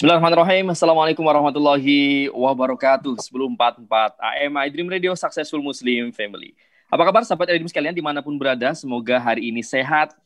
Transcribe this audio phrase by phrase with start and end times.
[0.00, 0.72] Bismillahirrahmanirrahim.
[0.72, 3.20] Assalamualaikum warahmatullahi wabarakatuh.
[3.20, 6.56] Sebelum 44 AM I Dream Radio Successful Muslim Family.
[6.88, 8.72] Apa kabar sahabat Dream sekalian di mana pun berada?
[8.72, 10.16] Semoga hari ini sehat,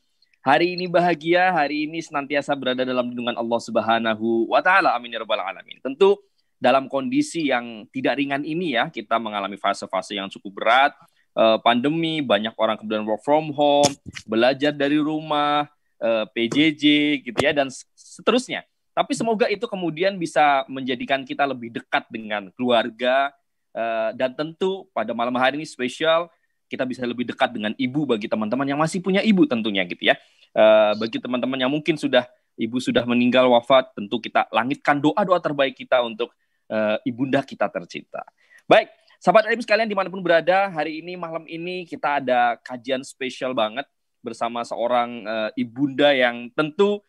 [0.46, 4.94] hari ini bahagia, hari ini senantiasa berada dalam lindungan Allah Subhanahu wa taala.
[4.94, 5.82] Amin ya rabbal alamin.
[5.82, 6.22] Tentu
[6.62, 10.94] dalam kondisi yang tidak ringan ini ya, kita mengalami fase-fase yang cukup berat,
[11.34, 13.90] eh, pandemi, banyak orang kemudian work from home,
[14.22, 15.66] belajar dari rumah,
[15.98, 16.84] eh, PJJ
[17.26, 18.62] gitu ya dan seterusnya.
[18.94, 23.34] Tapi semoga itu kemudian bisa menjadikan kita lebih dekat dengan keluarga
[23.74, 26.30] uh, dan tentu pada malam hari ini spesial
[26.70, 30.16] kita bisa lebih dekat dengan ibu bagi teman-teman yang masih punya ibu tentunya gitu ya.
[30.54, 32.22] Uh, bagi teman-teman yang mungkin sudah
[32.54, 36.30] ibu sudah meninggal wafat, tentu kita langitkan doa-doa terbaik kita untuk
[36.70, 38.22] uh, ibunda kita tercinta.
[38.70, 43.02] Baik, sahabat ibu sekalian di mana pun berada, hari ini malam ini kita ada kajian
[43.02, 43.84] spesial banget
[44.24, 45.20] bersama seorang
[45.52, 47.04] ibunda yang tentu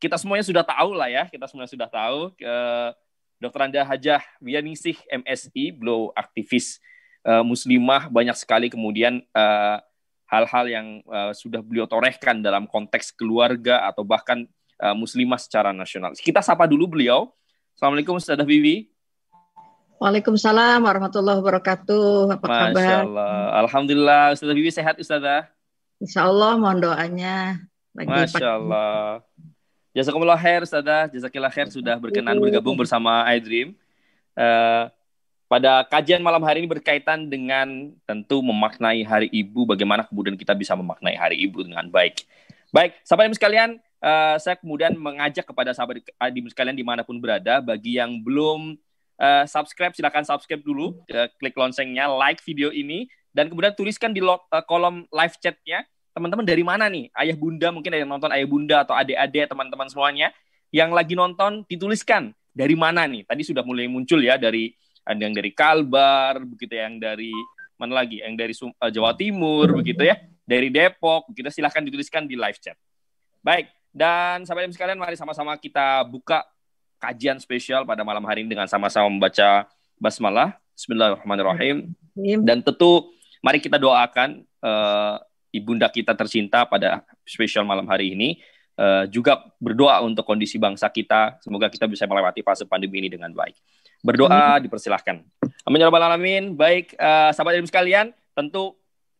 [0.00, 2.32] kita semuanya sudah tahu lah ya, kita semuanya sudah tahu.
[2.40, 2.90] Uh,
[3.40, 3.60] Dr.
[3.68, 6.80] Anda Hajah Wiyaningsih MSI, beliau aktivis
[7.24, 9.76] uh, muslimah, banyak sekali kemudian eh,
[10.28, 14.44] hal-hal yang uh, sudah beliau torehkan dalam konteks keluarga atau bahkan
[14.78, 16.12] uh, muslimah secara nasional.
[16.14, 17.32] Kita sapa dulu beliau.
[17.74, 18.92] Assalamualaikum Ustazah Vivi.
[19.98, 22.36] Waalaikumsalam warahmatullahi wabarakatuh.
[22.36, 23.00] Apa Masya kabar?
[23.08, 23.36] Allah.
[23.64, 24.22] Alhamdulillah.
[24.36, 25.48] Ustazah Vivi sehat Ustazah?
[25.96, 27.56] Insya Allah mohon doanya.
[27.96, 29.24] Lagi Masya Allah.
[29.90, 31.10] Jazakumullah khair, Ustazah.
[31.10, 33.74] Jazakillah khair sudah berkenan bergabung bersama iDream.
[34.38, 34.86] Uh,
[35.50, 40.78] pada kajian malam hari ini berkaitan dengan tentu memaknai hari ibu, bagaimana kemudian kita bisa
[40.78, 42.22] memaknai hari ibu dengan baik.
[42.70, 47.18] Baik, sahabat ibu sekalian, uh, saya kemudian mengajak kepada sahabat ibu sekalian di mana pun
[47.18, 48.78] berada, bagi yang belum
[49.18, 54.22] uh, subscribe, silakan subscribe dulu, uh, klik loncengnya, like video ini, dan kemudian tuliskan di
[54.22, 55.82] lo, uh, kolom live chatnya
[56.14, 57.10] teman-teman dari mana nih?
[57.14, 60.28] Ayah bunda mungkin ada yang nonton ayah bunda atau adik-adik teman-teman semuanya
[60.70, 63.26] yang lagi nonton dituliskan dari mana nih?
[63.26, 64.74] Tadi sudah mulai muncul ya dari
[65.06, 67.32] ada yang dari Kalbar, begitu ya, yang dari
[67.80, 68.20] mana lagi?
[68.22, 71.32] Yang dari uh, Jawa Timur, begitu ya, dari Depok.
[71.32, 72.76] Kita silahkan dituliskan di live chat.
[73.40, 76.46] Baik, dan sahabat sekalian, mari sama-sama kita buka
[77.00, 80.60] kajian spesial pada malam hari ini dengan sama-sama membaca basmalah.
[80.76, 81.90] Bismillahirrahmanirrahim.
[82.44, 83.08] Dan tentu
[83.40, 85.16] mari kita doakan uh,
[85.50, 88.42] ibunda kita tercinta pada spesial malam hari ini.
[88.80, 91.36] Uh, juga berdoa untuk kondisi bangsa kita.
[91.44, 93.52] Semoga kita bisa melewati fase pandemi ini dengan baik.
[94.00, 94.64] Berdoa Amin.
[94.64, 95.20] dipersilahkan.
[95.68, 96.56] Amin ya rabbal alamin.
[96.56, 98.72] Baik, uh, sahabat ibu sekalian, tentu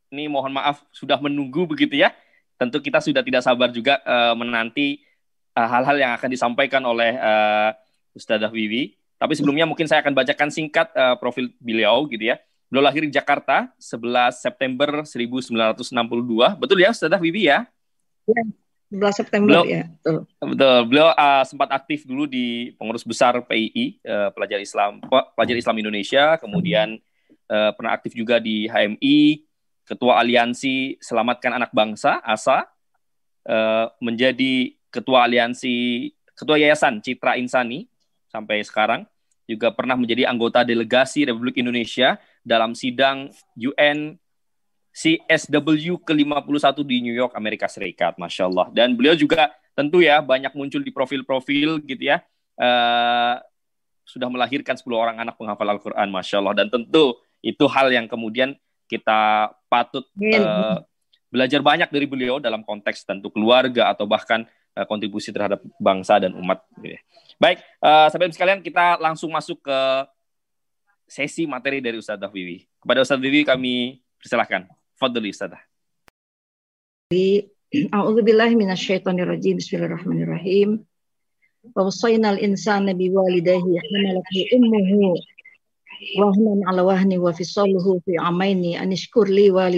[0.08, 2.16] ini mohon maaf sudah menunggu begitu ya.
[2.56, 5.04] Tentu kita sudah tidak sabar juga uh, menanti
[5.52, 7.76] hal-hal uh, yang akan disampaikan oleh uh,
[8.16, 8.96] Ustazah Wiwi.
[9.20, 12.40] Tapi sebelumnya mungkin saya akan bacakan singkat uh, profil beliau gitu ya.
[12.70, 16.54] Beliau lahir di Jakarta 11 September 1962.
[16.54, 17.66] Betul ya Ustazah Vivi ya?
[18.30, 18.42] Ya,
[18.94, 19.90] 11 September beliau, ya.
[19.90, 20.16] Betul.
[20.38, 20.78] Betul.
[20.86, 25.02] Beliau uh, sempat aktif dulu di pengurus besar PII, uh, Pelajar Islam
[25.34, 26.94] Pelajar Islam Indonesia, kemudian
[27.50, 29.42] uh, pernah aktif juga di HMI,
[29.82, 32.70] Ketua Aliansi Selamatkan Anak Bangsa ASA,
[33.50, 36.06] uh, menjadi Ketua Aliansi
[36.38, 37.90] Ketua Yayasan Citra Insani
[38.30, 39.10] sampai sekarang
[39.50, 42.14] juga pernah menjadi anggota delegasi Republik Indonesia
[42.46, 44.14] dalam sidang UN
[44.94, 48.14] CSW ke-51 di New York, Amerika Serikat.
[48.18, 48.66] Masya Allah.
[48.70, 52.22] Dan beliau juga tentu ya banyak muncul di profil-profil gitu ya.
[52.58, 53.38] Uh,
[54.06, 56.08] sudah melahirkan 10 orang anak penghafal Al-Quran.
[56.10, 56.54] Masya Allah.
[56.58, 58.54] Dan tentu itu hal yang kemudian
[58.90, 60.82] kita patut uh,
[61.30, 64.44] belajar banyak dari beliau dalam konteks tentu keluarga atau bahkan
[64.76, 66.62] uh, kontribusi terhadap bangsa dan umat.
[66.78, 67.00] Gitu ya.
[67.40, 69.78] Baik, uh, sampai sekalian kita langsung masuk ke
[71.10, 72.68] sesi materi dari Ustazah Vivi.
[72.78, 74.68] Kepada Ustazah Vivi kami persilahkan.
[74.94, 75.58] Fadli Ustazah.
[79.50, 80.86] Bismillahirrahmanirrahim.
[81.74, 85.18] Wa wasainal insana biwalidayhi hamalathu ummuhu
[86.16, 87.44] wahnan ala wahni wa fi
[88.16, 89.68] amaini anishkur li wa.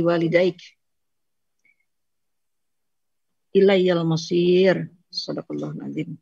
[3.53, 4.89] Ilayyal masir.
[5.13, 6.17] Sadaqallahu nazim.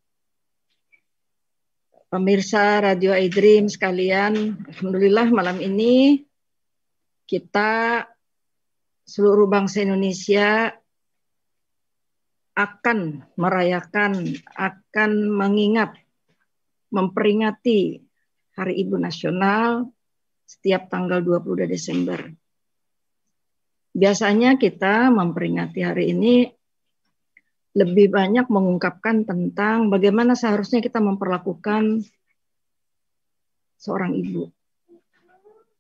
[2.11, 6.27] Pemirsa Radio iDream sekalian, Alhamdulillah malam ini
[7.23, 8.03] kita
[9.07, 10.75] seluruh bangsa Indonesia
[12.59, 15.95] akan merayakan, akan mengingat,
[16.91, 18.03] memperingati
[18.59, 19.87] Hari Ibu Nasional
[20.51, 22.27] setiap tanggal 22 Desember.
[23.95, 26.51] Biasanya kita memperingati hari ini
[27.71, 32.03] lebih banyak mengungkapkan tentang bagaimana seharusnya kita memperlakukan
[33.79, 34.51] seorang ibu.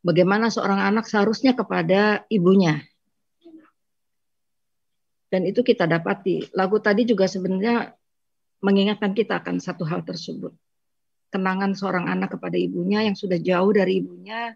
[0.01, 2.81] Bagaimana seorang anak seharusnya kepada ibunya.
[5.31, 6.51] Dan itu kita dapati.
[6.57, 7.93] Lagu tadi juga sebenarnya
[8.65, 10.55] mengingatkan kita akan satu hal tersebut.
[11.31, 14.51] kenangan seorang anak kepada ibunya yang sudah jauh dari ibunya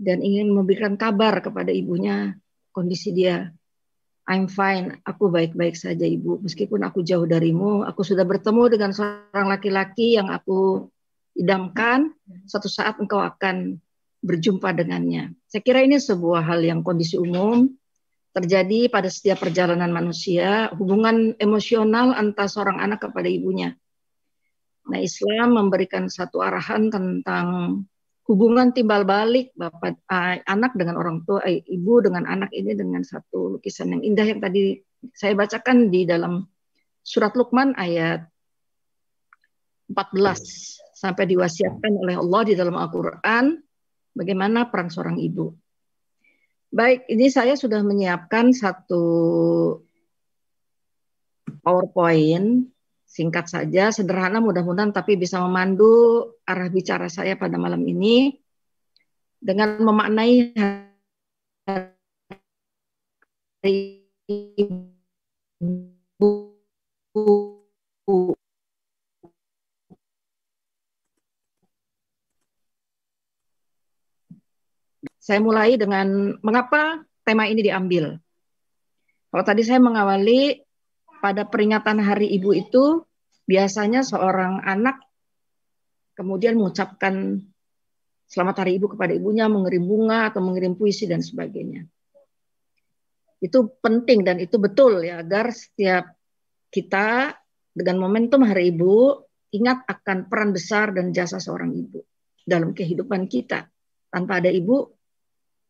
[0.00, 2.32] dan ingin memberikan kabar kepada ibunya
[2.72, 3.52] kondisi dia.
[4.26, 6.42] I'm fine, aku baik-baik saja ibu.
[6.42, 10.90] Meskipun aku jauh darimu, aku sudah bertemu dengan seorang laki-laki yang aku
[11.38, 12.10] idamkan.
[12.50, 13.78] Suatu saat engkau akan
[14.26, 15.30] berjumpa dengannya.
[15.46, 17.70] Saya kira ini sebuah hal yang kondisi umum
[18.34, 23.78] terjadi pada setiap perjalanan manusia, hubungan emosional antara seorang anak kepada ibunya.
[24.90, 27.46] Nah, Islam memberikan satu arahan tentang
[28.26, 33.06] hubungan timbal balik bapak uh, anak dengan orang tua eh, ibu dengan anak ini dengan
[33.06, 34.82] satu lukisan yang indah yang tadi
[35.14, 36.42] saya bacakan di dalam
[37.06, 38.26] surat Luqman ayat
[39.86, 40.18] 14
[40.98, 43.54] sampai diwasiatkan oleh Allah di dalam Al-Qur'an
[44.10, 45.54] bagaimana peran seorang ibu.
[46.74, 49.04] Baik, ini saya sudah menyiapkan satu
[51.62, 52.66] PowerPoint
[53.16, 58.36] Singkat saja, sederhana mudah-mudahan tapi bisa memandu arah bicara saya pada malam ini
[59.40, 60.52] dengan memaknai
[63.64, 64.04] hari
[75.24, 78.20] Saya mulai dengan mengapa tema ini diambil.
[79.32, 80.60] Kalau tadi saya mengawali
[81.24, 83.05] pada peringatan Hari Ibu itu
[83.46, 85.00] biasanya seorang anak
[86.18, 87.38] kemudian mengucapkan
[88.26, 91.86] selamat hari ibu kepada ibunya, mengirim bunga atau mengirim puisi dan sebagainya.
[93.38, 96.10] Itu penting dan itu betul ya agar setiap
[96.74, 97.38] kita
[97.70, 99.22] dengan momentum hari ibu
[99.54, 102.02] ingat akan peran besar dan jasa seorang ibu
[102.42, 103.68] dalam kehidupan kita.
[104.10, 104.96] Tanpa ada ibu,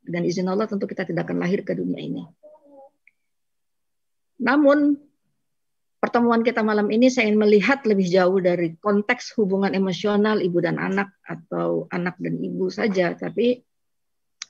[0.06, 2.22] dengan izin Allah tentu kita tidak akan lahir ke dunia ini.
[4.38, 4.94] Namun
[5.96, 10.76] pertemuan kita malam ini saya ingin melihat lebih jauh dari konteks hubungan emosional ibu dan
[10.76, 13.60] anak atau anak dan ibu saja, tapi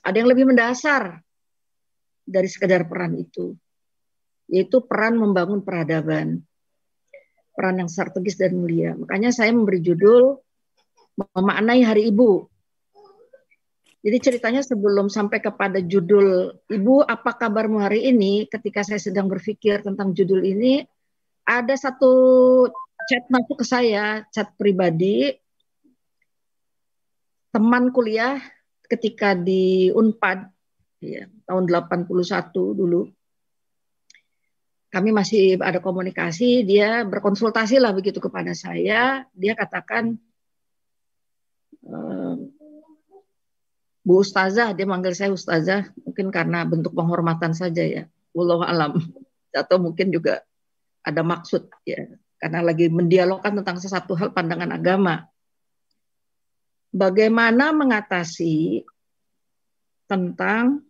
[0.03, 1.19] ada yang lebih mendasar
[2.27, 3.55] dari sekedar peran itu,
[4.51, 6.43] yaitu peran membangun peradaban,
[7.55, 8.95] peran yang strategis dan mulia.
[8.95, 10.39] Makanya saya memberi judul
[11.17, 12.45] memaknai Hari Ibu.
[14.05, 18.47] Jadi ceritanya sebelum sampai kepada judul Ibu, apa kabarmu hari ini?
[18.47, 20.85] Ketika saya sedang berpikir tentang judul ini,
[21.47, 22.11] ada satu
[23.07, 25.31] chat masuk ke saya, chat pribadi,
[27.55, 28.43] teman kuliah
[28.91, 30.51] ketika di Unpad
[30.99, 33.07] ya, tahun 81 dulu.
[34.91, 40.15] Kami masih ada komunikasi, dia berkonsultasi lah begitu kepada saya, dia katakan
[41.83, 42.51] ehm,
[44.03, 48.03] Bu Ustazah, dia manggil saya Ustazah, mungkin karena bentuk penghormatan saja ya,
[48.35, 48.91] Allah alam.
[49.51, 50.47] Atau mungkin juga
[51.07, 52.03] ada maksud ya
[52.37, 55.25] karena lagi mendialogkan tentang sesuatu hal pandangan agama.
[56.93, 58.85] Bagaimana mengatasi
[60.07, 60.85] tentang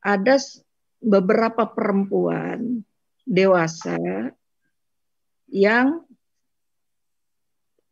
[0.00, 0.40] ada
[1.00, 2.80] beberapa perempuan
[3.28, 3.98] dewasa
[5.50, 6.04] yang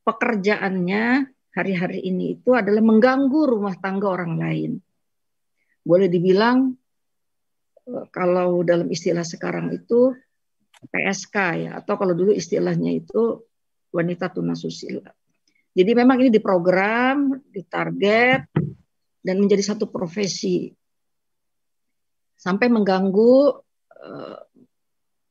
[0.07, 4.73] pekerjaannya hari-hari ini itu adalah mengganggu rumah tangga orang lain.
[5.85, 6.73] Boleh dibilang
[7.85, 10.17] eh, kalau dalam istilah sekarang itu
[10.87, 11.37] PSK
[11.67, 13.43] ya atau kalau dulu istilahnya itu
[13.91, 15.11] wanita tunasusila.
[15.75, 18.51] Jadi memang ini diprogram, ditarget
[19.23, 20.71] dan menjadi satu profesi.
[22.39, 23.35] Sampai mengganggu
[23.99, 24.39] uh,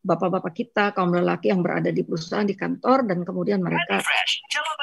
[0.08, 4.00] bapak-bapak kita kaum lelaki yang berada di perusahaan di kantor dan kemudian mereka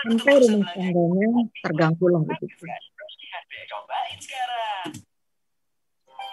[0.04, 1.28] sampai rumah tangganya
[1.64, 2.64] terganggu lah begitu.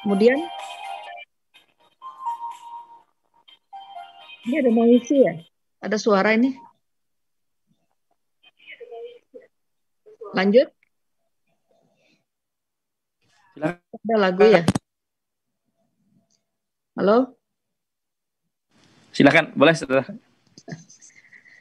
[0.04, 0.40] Kemudian
[4.42, 5.38] Ini ada noisy ya?
[5.86, 6.50] Ada suara ini?
[10.34, 10.66] Lanjut?
[13.62, 14.66] Ada lagu ya?
[16.98, 17.38] Halo?
[19.14, 20.08] Silakan, boleh setelah.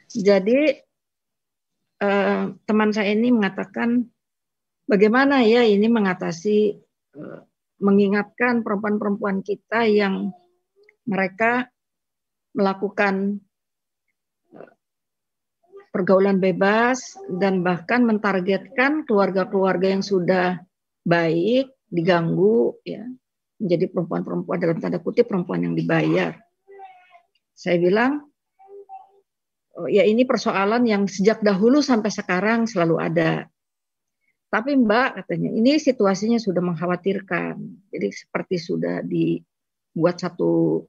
[0.09, 0.81] Jadi
[2.01, 4.09] eh, teman saya ini mengatakan
[4.89, 6.59] bagaimana ya ini mengatasi
[7.13, 7.41] eh,
[7.77, 10.33] mengingatkan perempuan-perempuan kita yang
[11.05, 11.69] mereka
[12.55, 13.39] melakukan
[14.55, 14.73] eh,
[15.91, 20.63] pergaulan bebas dan bahkan mentargetkan keluarga-keluarga yang sudah
[21.07, 23.03] baik diganggu ya
[23.61, 26.33] menjadi perempuan-perempuan dalam tanda kutip perempuan yang dibayar.
[27.53, 28.25] Saya bilang
[29.77, 33.33] oh, ya ini persoalan yang sejak dahulu sampai sekarang selalu ada.
[34.51, 37.55] Tapi Mbak katanya ini situasinya sudah mengkhawatirkan.
[37.93, 40.83] Jadi seperti sudah dibuat satu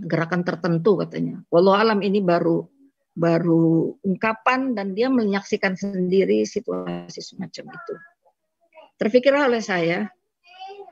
[0.00, 1.40] gerakan tertentu katanya.
[1.48, 2.68] Walau alam ini baru
[3.16, 7.94] baru ungkapan dan dia menyaksikan sendiri situasi semacam itu.
[9.00, 10.04] Terpikirlah oleh saya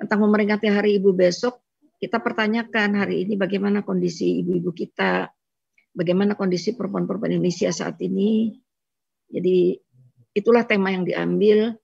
[0.00, 1.60] tentang memperingati Hari Ibu besok,
[2.00, 5.28] kita pertanyakan hari ini bagaimana kondisi ibu-ibu kita,
[5.96, 8.52] bagaimana kondisi perempuan-perempuan Indonesia saat ini.
[9.28, 9.78] Jadi
[10.36, 11.76] itulah tema yang diambil.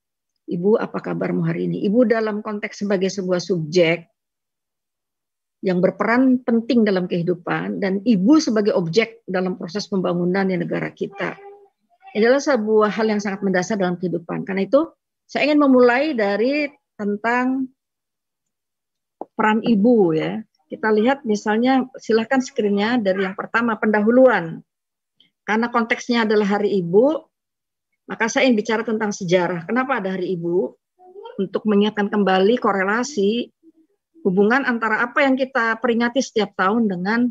[0.50, 1.87] Ibu, apa kabarmu hari ini?
[1.87, 4.11] Ibu dalam konteks sebagai sebuah subjek
[5.61, 11.37] yang berperan penting dalam kehidupan dan ibu sebagai objek dalam proses pembangunan di negara kita.
[12.17, 14.49] Adalah sebuah hal yang sangat mendasar dalam kehidupan.
[14.49, 14.88] Karena itu
[15.29, 17.71] saya ingin memulai dari tentang
[19.37, 20.40] peran ibu ya.
[20.67, 24.64] Kita lihat misalnya silahkan screennya dari yang pertama pendahuluan.
[25.45, 27.26] Karena konteksnya adalah hari ibu,
[28.07, 29.67] maka saya ingin bicara tentang sejarah.
[29.67, 30.75] Kenapa ada hari ibu?
[31.38, 33.50] Untuk mengingatkan kembali korelasi
[34.25, 37.31] hubungan antara apa yang kita peringati setiap tahun dengan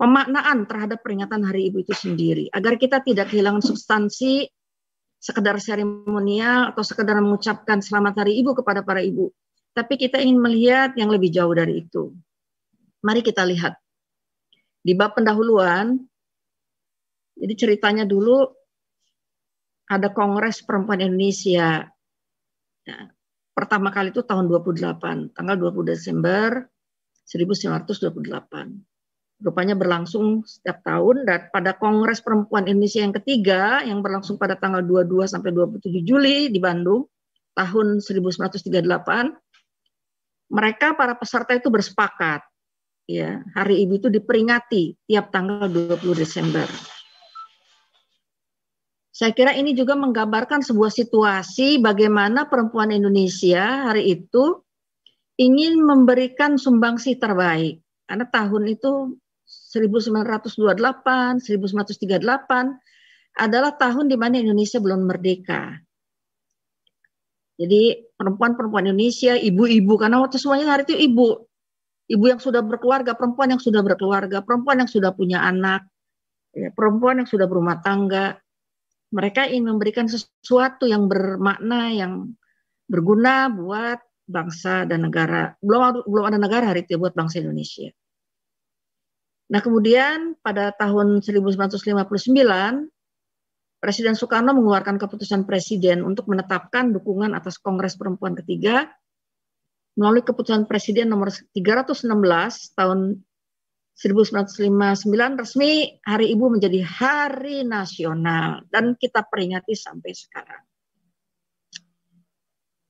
[0.00, 4.48] pemaknaan terhadap peringatan Hari Ibu itu sendiri, agar kita tidak kehilangan substansi
[5.20, 9.28] sekedar seremonial atau sekedar mengucapkan selamat Hari Ibu kepada para ibu,
[9.76, 12.16] tapi kita ingin melihat yang lebih jauh dari itu.
[13.04, 13.76] Mari kita lihat
[14.80, 16.00] di bab pendahuluan.
[17.40, 18.44] Jadi ceritanya dulu
[19.88, 21.88] ada Kongres Perempuan Indonesia.
[22.84, 22.98] Ya,
[23.52, 26.64] pertama kali itu tahun 28, tanggal 20 Desember
[27.26, 28.90] 1928.
[29.40, 34.84] Rupanya berlangsung setiap tahun dan pada Kongres Perempuan Indonesia yang ketiga yang berlangsung pada tanggal
[34.84, 37.08] 22 sampai 27 Juli di Bandung
[37.56, 38.60] tahun 1938
[40.52, 42.44] mereka para peserta itu bersepakat
[43.08, 46.68] ya hari ibu itu diperingati tiap tanggal 20 Desember.
[49.10, 54.62] Saya kira ini juga menggambarkan sebuah situasi bagaimana perempuan Indonesia hari itu
[55.34, 57.82] ingin memberikan sumbangsi terbaik.
[58.06, 59.18] Karena tahun itu
[59.50, 62.22] 1928, 1938
[63.38, 65.78] adalah tahun di mana Indonesia belum merdeka.
[67.60, 71.44] Jadi perempuan-perempuan Indonesia, ibu-ibu, karena waktu semuanya hari itu ibu.
[72.10, 75.86] Ibu yang sudah berkeluarga, perempuan yang sudah berkeluarga, perempuan yang sudah punya anak,
[76.50, 78.34] ya, perempuan yang sudah berumah tangga,
[79.10, 82.34] mereka ingin memberikan sesuatu yang bermakna, yang
[82.86, 83.98] berguna buat
[84.30, 85.54] bangsa dan negara.
[85.58, 87.90] Belum belum ada negara hari itu buat bangsa Indonesia.
[89.50, 91.90] Nah kemudian pada tahun 1959
[93.80, 98.92] Presiden Soekarno mengeluarkan keputusan presiden untuk menetapkan dukungan atas Kongres Perempuan ketiga
[99.96, 102.04] melalui keputusan presiden nomor 316
[102.76, 103.24] tahun
[104.00, 110.64] 1959 resmi Hari Ibu menjadi hari nasional dan kita peringati sampai sekarang.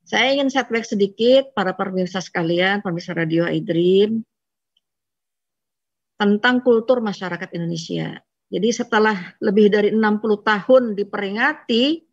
[0.06, 4.22] Saya ingin setback sedikit para pemirsa sekalian, pemirsa Radio iDream,
[6.14, 8.14] tentang kultur masyarakat Indonesia.
[8.46, 12.06] Jadi setelah lebih dari 60 tahun diperingati,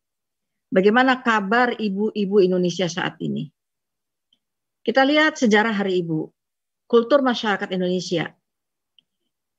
[0.74, 3.46] bagaimana kabar ibu-ibu Indonesia saat ini?
[4.82, 6.20] Kita lihat sejarah Hari Ibu,
[6.90, 8.34] kultur masyarakat Indonesia.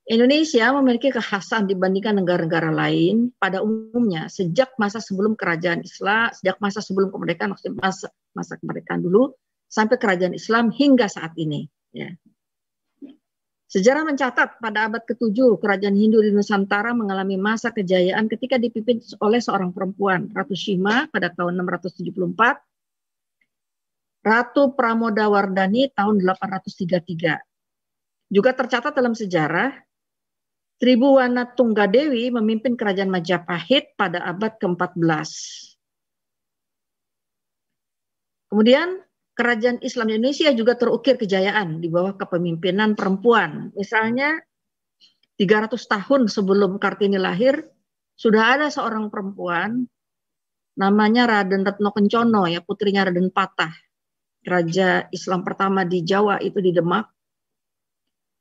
[0.09, 6.81] Indonesia memiliki kekhasan dibandingkan negara-negara lain pada umumnya sejak masa sebelum kerajaan Islam, sejak masa
[6.81, 9.37] sebelum kemerdekaan, maksudnya masa, masa kemerdekaan dulu
[9.69, 11.69] sampai kerajaan Islam hingga saat ini.
[11.93, 12.17] Ya.
[13.69, 19.45] Sejarah mencatat pada abad ke-7 kerajaan Hindu di Nusantara mengalami masa kejayaan ketika dipimpin oleh
[19.45, 22.65] seorang perempuan, Ratu Shima pada tahun 674,
[24.25, 27.45] Ratu Pramodawardhani tahun 833.
[28.33, 29.88] Juga tercatat dalam sejarah
[30.79, 35.27] Tribuwana Tunggadewi memimpin kerajaan Majapahit pada abad ke-14.
[38.49, 39.03] Kemudian
[39.35, 43.75] kerajaan Islam Indonesia juga terukir kejayaan di bawah kepemimpinan perempuan.
[43.75, 44.39] Misalnya
[45.35, 47.59] 300 tahun sebelum Kartini lahir
[48.15, 49.83] sudah ada seorang perempuan
[50.79, 53.75] namanya Raden Retno Kencono ya putrinya Raden Patah.
[54.47, 57.18] Raja Islam pertama di Jawa itu di Demak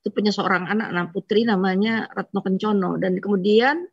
[0.02, 2.96] itu punya seorang anak, anak putri namanya Retno Kencono.
[2.96, 3.84] Dan kemudian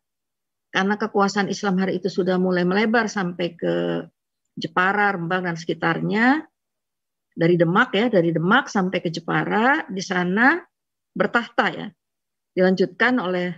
[0.70, 3.74] karena kekuasaan Islam hari itu sudah mulai melebar sampai ke
[4.54, 6.46] Jepara, Rembang dan sekitarnya,
[7.34, 10.62] dari Demak ya, dari Demak sampai ke Jepara, di sana
[11.10, 11.86] bertahta ya.
[12.54, 13.50] Dilanjutkan oleh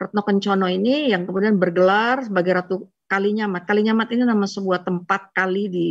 [0.00, 3.68] Retno Kencono ini yang kemudian bergelar sebagai Ratu Kalinyamat.
[3.68, 5.88] Kalinyamat ini nama sebuah tempat kali di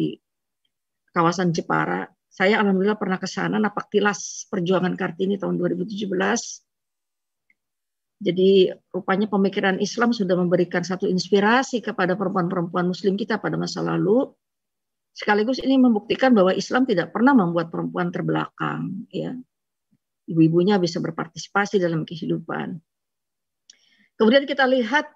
[1.13, 6.05] kawasan Jepara saya alhamdulillah pernah ke sana napak tilas perjuangan Kartini tahun 2017.
[8.21, 14.29] Jadi rupanya pemikiran Islam sudah memberikan satu inspirasi kepada perempuan-perempuan muslim kita pada masa lalu.
[15.17, 19.33] Sekaligus ini membuktikan bahwa Islam tidak pernah membuat perempuan terbelakang ya.
[20.29, 22.77] Ibu-ibunya bisa berpartisipasi dalam kehidupan.
[24.13, 25.09] Kemudian kita lihat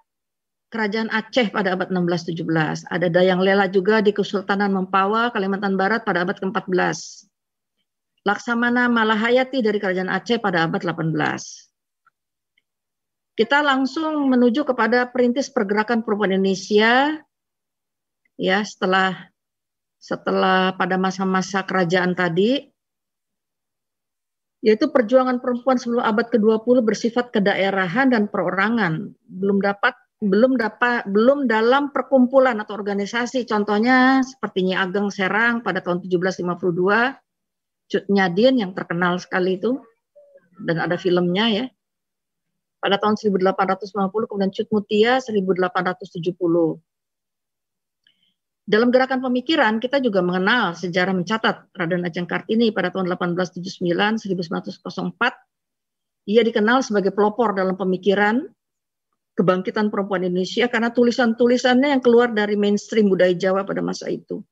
[0.72, 2.88] Kerajaan Aceh pada abad 16-17.
[2.88, 7.28] Ada Dayang Lela juga di Kesultanan Mempawa, Kalimantan Barat pada abad ke-14.
[8.24, 11.12] Laksamana Malahayati dari Kerajaan Aceh pada abad 18.
[13.36, 17.20] Kita langsung menuju kepada perintis pergerakan perempuan Indonesia
[18.40, 19.28] ya setelah
[20.00, 22.72] setelah pada masa-masa kerajaan tadi
[24.62, 31.50] yaitu perjuangan perempuan sebelum abad ke-20 bersifat kedaerahan dan perorangan, belum dapat belum dapat belum
[31.50, 33.42] dalam perkumpulan atau organisasi.
[33.42, 36.62] Contohnya seperti Nyi Ageng Serang pada tahun 1752
[37.90, 39.82] Cut Nyadin yang terkenal sekali itu
[40.62, 41.66] dan ada filmnya ya.
[42.78, 46.38] Pada tahun 1850 kemudian Cut Mutia 1870
[48.62, 56.30] dalam gerakan pemikiran kita juga mengenal sejarah mencatat Raden Ajeng Kartini pada tahun 1879 1904
[56.30, 58.46] ia dikenal sebagai pelopor dalam pemikiran
[59.32, 64.44] kebangkitan perempuan Indonesia karena tulisan-tulisannya yang keluar dari mainstream budaya Jawa pada masa itu.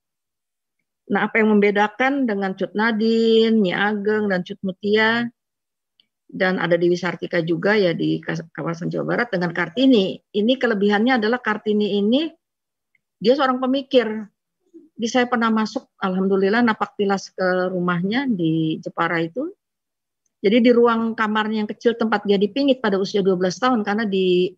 [1.10, 5.26] Nah, apa yang membedakan dengan Cut Nadin, Nyi Ageng, dan Cut Mutia,
[6.30, 10.14] dan ada di Wisartika juga ya di kawasan Jawa Barat dengan Kartini.
[10.30, 12.30] Ini kelebihannya adalah Kartini ini
[13.18, 14.06] dia seorang pemikir.
[15.00, 19.48] Di saya pernah masuk, alhamdulillah napak tilas ke rumahnya di Jepara itu.
[20.40, 24.52] Jadi di ruang kamarnya yang kecil tempat dia dipingit pada usia 12 tahun karena di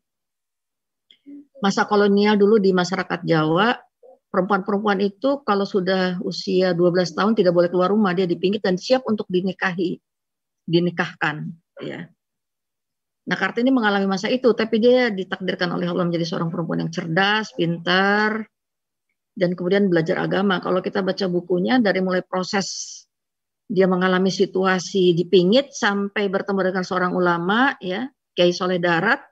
[1.63, 3.79] masa kolonial dulu di masyarakat Jawa
[4.29, 9.07] perempuan-perempuan itu kalau sudah usia 12 tahun tidak boleh keluar rumah dia dipingit dan siap
[9.07, 10.03] untuk dinikahi
[10.67, 12.11] dinikahkan ya
[13.23, 17.55] Nah, Kartini mengalami masa itu, tapi dia ditakdirkan oleh Allah menjadi seorang perempuan yang cerdas,
[17.55, 18.43] pintar,
[19.39, 20.59] dan kemudian belajar agama.
[20.59, 22.99] Kalau kita baca bukunya dari mulai proses
[23.71, 29.23] dia mengalami situasi dipingit sampai bertemu dengan seorang ulama, ya Kiai Soleh Darat,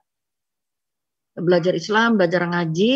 [1.34, 2.92] belajar Islam, belajar ngaji,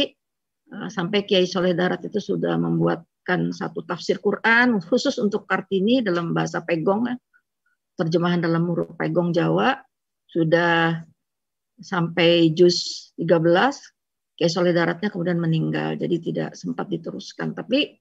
[0.70, 6.34] eh, sampai Kiai Soleh Darat itu sudah membuatkan satu tafsir Quran khusus untuk Kartini dalam
[6.34, 7.16] bahasa Pegong, ya.
[7.94, 9.78] terjemahan dalam huruf Pegong Jawa
[10.26, 10.98] sudah
[11.78, 13.38] sampai juz 13
[14.34, 17.94] Kiai Soleh Daratnya kemudian meninggal jadi tidak sempat diteruskan tapi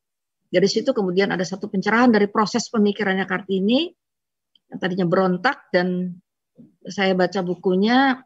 [0.49, 3.89] dari situ kemudian ada satu pencerahan dari proses pemikirannya Kartini
[4.69, 6.17] yang tadinya berontak dan
[6.85, 8.17] saya baca bukunya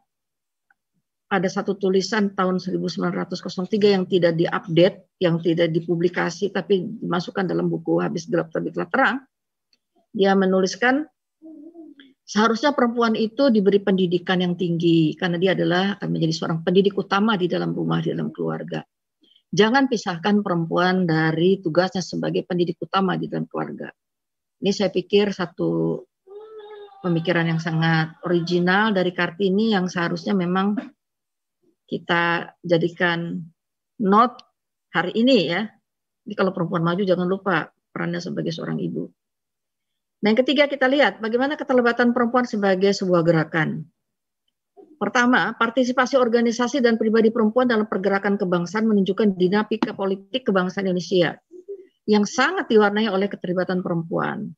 [1.28, 3.36] ada satu tulisan tahun 1903
[3.84, 9.16] yang tidak diupdate, yang tidak dipublikasi, tapi dimasukkan dalam buku Habis Gelap Terbitlah Terang.
[10.16, 11.04] Dia menuliskan
[12.28, 17.40] Seharusnya perempuan itu diberi pendidikan yang tinggi karena dia adalah akan menjadi seorang pendidik utama
[17.40, 18.84] di dalam rumah, di dalam keluarga.
[19.48, 23.88] Jangan pisahkan perempuan dari tugasnya sebagai pendidik utama di dalam keluarga.
[24.60, 26.04] Ini saya pikir satu
[27.00, 30.76] pemikiran yang sangat original dari Kartini yang seharusnya memang
[31.88, 33.40] kita jadikan
[33.98, 34.36] not
[34.92, 35.64] hari ini ya.
[36.28, 39.08] Jadi kalau perempuan maju jangan lupa perannya sebagai seorang ibu.
[40.18, 43.88] Nah, yang ketiga kita lihat bagaimana keterlibatan perempuan sebagai sebuah gerakan.
[44.98, 51.38] Pertama, partisipasi organisasi dan pribadi perempuan dalam pergerakan kebangsaan menunjukkan dinamika politik kebangsaan Indonesia
[52.10, 54.50] yang sangat diwarnai oleh keterlibatan perempuan.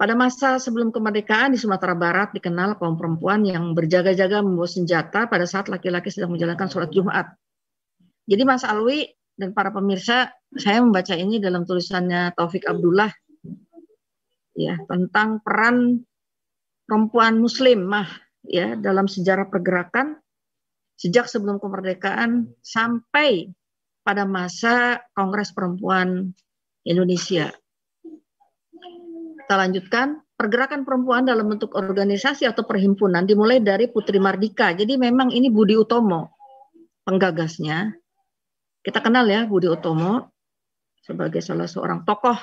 [0.00, 5.44] Pada masa sebelum kemerdekaan di Sumatera Barat dikenal kaum perempuan yang berjaga-jaga membawa senjata pada
[5.44, 7.36] saat laki-laki sedang menjalankan sholat Jumat.
[8.24, 13.12] Jadi Mas Alwi dan para pemirsa, saya membaca ini dalam tulisannya Taufik Abdullah
[14.56, 16.00] ya tentang peran
[16.88, 18.08] perempuan muslimah
[18.48, 20.16] ya dalam sejarah pergerakan
[20.96, 23.52] sejak sebelum kemerdekaan sampai
[24.00, 26.32] pada masa Kongres Perempuan
[26.88, 27.52] Indonesia.
[29.50, 34.70] Kita lanjutkan pergerakan perempuan dalam bentuk organisasi atau perhimpunan dimulai dari Putri Mardika.
[34.70, 36.38] Jadi memang ini Budi Utomo
[37.02, 37.90] penggagasnya.
[38.78, 40.30] Kita kenal ya Budi Utomo
[41.02, 42.38] sebagai salah seorang tokoh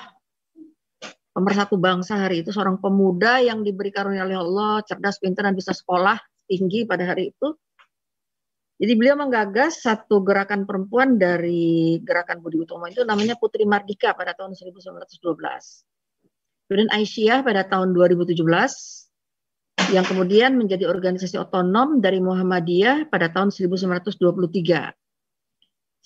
[1.31, 5.71] pemersatu bangsa hari itu seorang pemuda yang diberi karunia oleh Allah, cerdas, pintar dan bisa
[5.71, 7.55] sekolah tinggi pada hari itu.
[8.83, 14.35] Jadi beliau menggagas satu gerakan perempuan dari gerakan Budi Utomo itu namanya Putri Mardika pada
[14.35, 15.87] tahun 1912.
[16.67, 18.43] Kemudian Aisyah pada tahun 2017
[19.95, 24.19] yang kemudian menjadi organisasi otonom dari Muhammadiyah pada tahun 1923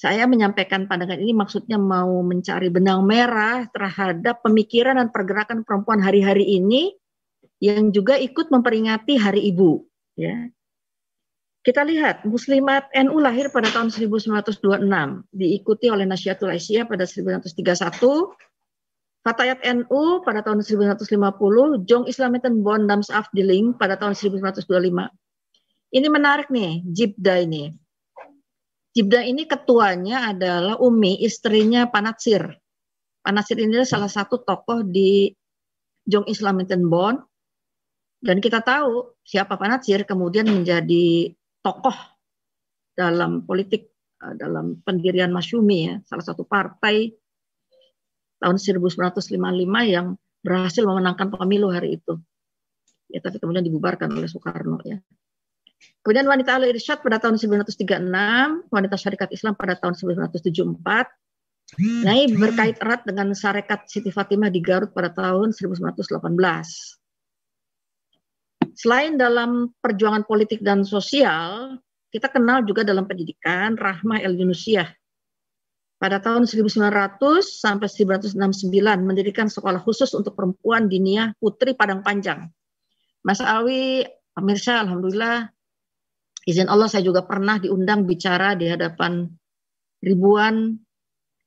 [0.01, 6.57] saya menyampaikan pandangan ini maksudnya mau mencari benang merah terhadap pemikiran dan pergerakan perempuan hari-hari
[6.57, 6.97] ini
[7.61, 9.85] yang juga ikut memperingati Hari Ibu.
[10.17, 10.49] Ya.
[11.61, 14.89] Kita lihat Muslimat NU lahir pada tahun 1926,
[15.29, 18.01] diikuti oleh Nasyatul Aisyah pada 1931,
[19.21, 24.65] Fatayat NU pada tahun 1950, Jong Islamiten Bondams Afdeling pada tahun 1925.
[25.93, 27.69] Ini menarik nih, Jibda ini
[28.91, 32.43] Jibda ini ketuanya adalah Umi, istrinya Panatsir.
[33.23, 35.31] Panatsir ini adalah salah satu tokoh di
[36.03, 37.23] Jong Islamitan Bond.
[38.19, 41.31] Dan kita tahu siapa Panatsir kemudian menjadi
[41.63, 41.95] tokoh
[42.91, 47.15] dalam politik eh, dalam pendirian Masyumi ya, salah satu partai
[48.41, 49.29] tahun 1955
[49.85, 52.17] yang berhasil memenangkan pemilu hari itu.
[53.13, 54.97] Ya, tapi kemudian dibubarkan oleh Soekarno ya.
[56.01, 58.09] Kemudian wanita al irsyad pada tahun 1936,
[58.73, 61.09] wanita syarikat Islam pada tahun 1974.
[62.03, 66.19] Nah, ini berkait erat dengan syarikat Siti Fatimah di Garut pada tahun 1918.
[68.75, 71.77] Selain dalam perjuangan politik dan sosial,
[72.11, 75.00] kita kenal juga dalam pendidikan Rahmah El Yunusiyah
[76.01, 76.81] pada tahun 1900
[77.45, 78.33] sampai 1969
[79.05, 82.49] mendirikan sekolah khusus untuk perempuan diniyah Putri Padang Panjang.
[83.21, 84.01] Mas Awi,
[84.33, 85.45] pemirsa, Alhamdulillah,
[86.49, 89.29] izin Allah saya juga pernah diundang bicara di hadapan
[90.01, 90.73] ribuan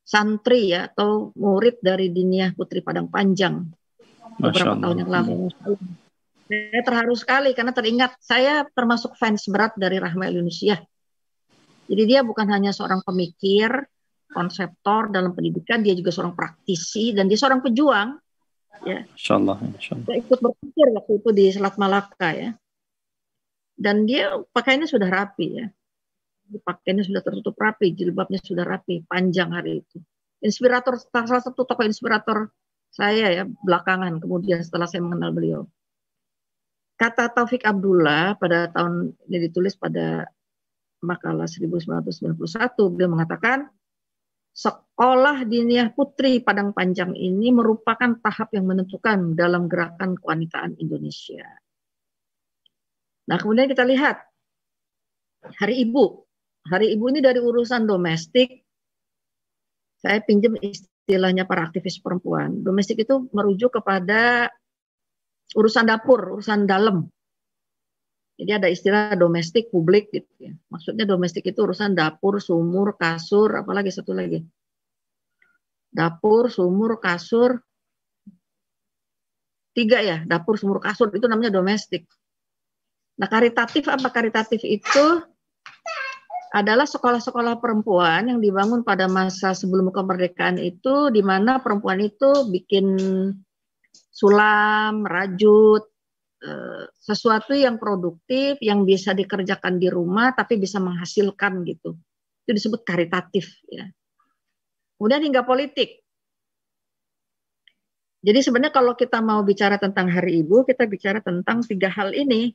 [0.07, 3.75] santri ya atau murid dari diniyah Putri Padang Panjang
[4.39, 5.51] beberapa tahun yang lalu.
[6.47, 10.79] Saya terharu sekali karena teringat saya termasuk fans berat dari Rahma Indonesia.
[11.91, 13.91] Jadi dia bukan hanya seorang pemikir,
[14.35, 18.19] konseptor dalam pendidikan, dia juga seorang praktisi dan dia seorang pejuang.
[18.83, 19.07] Ya.
[19.15, 20.07] Insya Allah, insya Allah.
[20.11, 22.51] Dia ikut berpikir waktu itu di Selat Malaka ya.
[23.75, 25.67] Dan dia pakaiannya sudah rapi ya.
[26.61, 30.03] Pakaiannya sudah tertutup rapi, jilbabnya sudah rapi, panjang hari itu.
[30.45, 32.53] Inspirator, salah satu tokoh inspirator
[32.95, 35.61] saya ya belakangan kemudian setelah saya mengenal beliau.
[36.95, 40.31] Kata Taufik Abdullah pada tahun ini ditulis pada
[41.03, 42.39] makalah 1991
[42.95, 43.67] beliau mengatakan
[44.55, 51.43] Sekolah Diniyah Putri Padang Panjang ini merupakan tahap yang menentukan dalam gerakan kewanitaan Indonesia.
[53.27, 54.23] Nah, kemudian kita lihat
[55.45, 56.05] Hari Ibu.
[56.71, 58.65] Hari Ibu ini dari urusan domestik.
[60.01, 62.65] Saya pinjam istilahnya para aktivis perempuan.
[62.65, 64.49] Domestik itu merujuk kepada
[65.53, 67.09] urusan dapur, urusan dalam.
[68.35, 70.53] Jadi ada istilah domestik publik gitu ya.
[70.67, 74.43] Maksudnya domestik itu urusan dapur, sumur, kasur, apalagi satu lagi.
[75.95, 77.63] Dapur, sumur, kasur.
[79.75, 82.11] Tiga ya, dapur, sumur, kasur itu namanya domestik.
[83.15, 85.07] Nah, karitatif apa karitatif itu
[86.55, 92.95] adalah sekolah-sekolah perempuan yang dibangun pada masa sebelum kemerdekaan itu di mana perempuan itu bikin
[94.15, 95.94] sulam, rajut,
[97.01, 101.97] sesuatu yang produktif yang bisa dikerjakan di rumah tapi bisa menghasilkan gitu.
[102.45, 103.89] Itu disebut karitatif ya.
[105.01, 106.05] Kemudian hingga politik.
[108.25, 112.53] Jadi sebenarnya kalau kita mau bicara tentang Hari Ibu kita bicara tentang tiga hal ini.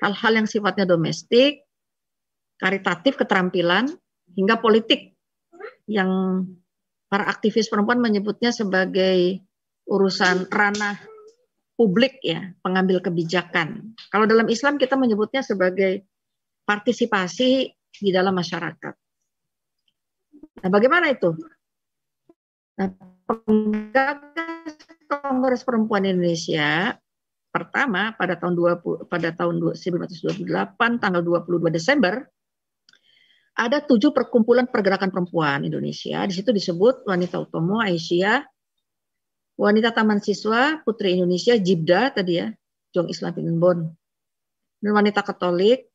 [0.00, 1.68] Hal-hal yang sifatnya domestik
[2.60, 3.88] karitatif keterampilan
[4.36, 5.12] hingga politik.
[5.84, 6.10] Yang
[7.08, 9.44] para aktivis perempuan menyebutnya sebagai
[9.88, 11.09] urusan ranah
[11.80, 13.96] publik ya, pengambil kebijakan.
[14.12, 16.04] Kalau dalam Islam kita menyebutnya sebagai
[16.68, 18.92] partisipasi di dalam masyarakat.
[20.60, 21.32] Nah, bagaimana itu?
[22.76, 22.92] Nah,
[23.24, 24.76] penggagas
[25.08, 27.00] Kongres Perempuan Indonesia
[27.48, 32.28] pertama pada tahun 20 pada tahun 1928 tanggal 22 Desember
[33.56, 36.22] ada tujuh perkumpulan pergerakan perempuan Indonesia.
[36.28, 38.46] Di situ disebut Wanita Utomo, Aisyah,
[39.60, 42.48] wanita taman siswa Putri Indonesia Jibda tadi ya
[42.96, 43.84] Jong Islam Bon
[44.80, 45.92] dan wanita Katolik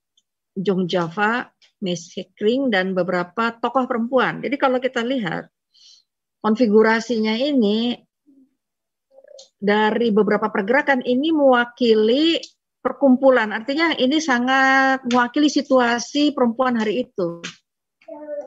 [0.54, 1.50] Jong Java
[1.82, 4.40] Miss Hekring dan beberapa tokoh perempuan.
[4.46, 5.50] Jadi kalau kita lihat
[6.40, 7.98] konfigurasinya ini
[9.60, 12.40] dari beberapa pergerakan ini mewakili
[12.80, 13.52] perkumpulan.
[13.52, 17.42] Artinya ini sangat mewakili situasi perempuan hari itu.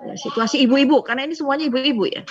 [0.07, 2.23] Ya, situasi ibu-ibu karena ini semuanya ibu-ibu ya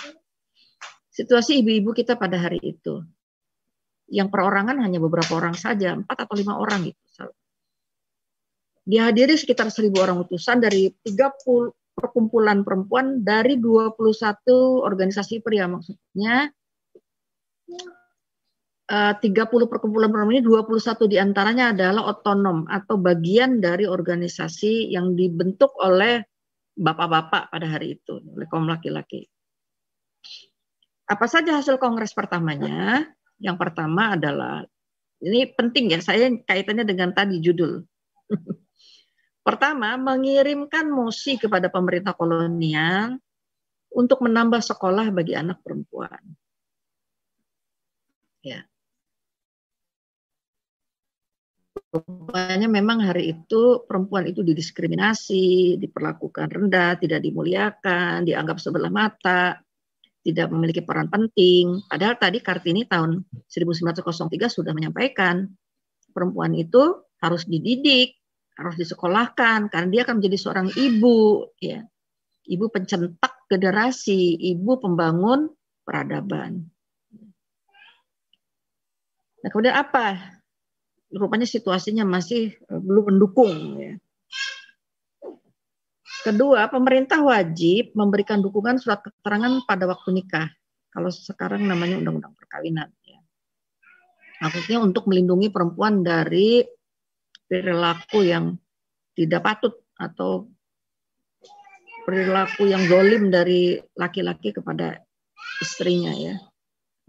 [1.17, 3.01] situasi ibu-ibu kita pada hari itu.
[4.05, 7.33] Yang perorangan hanya beberapa orang saja, empat atau lima orang gitu.
[8.87, 13.99] Dihadiri sekitar seribu orang utusan dari 30 perkumpulan perempuan dari 21
[14.85, 16.53] organisasi pria maksudnya
[18.87, 25.17] 30 eh, perkumpulan perempuan ini 21 di antaranya adalah otonom atau bagian dari organisasi yang
[25.17, 26.23] dibentuk oleh
[26.77, 29.27] bapak-bapak pada hari itu oleh kaum laki-laki.
[31.07, 33.07] Apa saja hasil kongres pertamanya?
[33.39, 34.67] Yang pertama adalah
[35.23, 37.81] ini penting ya, saya kaitannya dengan tadi judul.
[39.47, 43.15] Pertama, mengirimkan mosi kepada pemerintah kolonial
[43.95, 46.19] untuk menambah sekolah bagi anak perempuan.
[48.43, 48.67] Ya.
[51.87, 59.63] rupanya memang hari itu perempuan itu didiskriminasi, diperlakukan rendah, tidak dimuliakan, dianggap sebelah mata,
[60.27, 61.79] tidak memiliki peran penting.
[61.87, 65.47] Padahal tadi Kartini tahun 1903 sudah menyampaikan
[66.11, 68.19] perempuan itu harus dididik,
[68.59, 71.79] harus disekolahkan karena dia akan menjadi seorang ibu, ya.
[72.47, 75.47] Ibu pencetak generasi, ibu pembangun
[75.87, 76.67] peradaban.
[79.43, 80.35] Nah, kemudian apa
[81.07, 83.79] rupanya situasinya masih eh, belum mendukung.
[83.79, 83.95] Ya.
[86.25, 90.49] Kedua, pemerintah wajib memberikan dukungan surat keterangan pada waktu nikah.
[90.89, 92.89] Kalau sekarang namanya undang-undang perkawinan.
[93.05, 93.21] Ya.
[94.41, 96.65] Maksudnya untuk melindungi perempuan dari
[97.45, 98.57] perilaku yang
[99.13, 100.49] tidak patut atau
[102.05, 104.97] perilaku yang zolim dari laki-laki kepada
[105.61, 106.37] istrinya ya.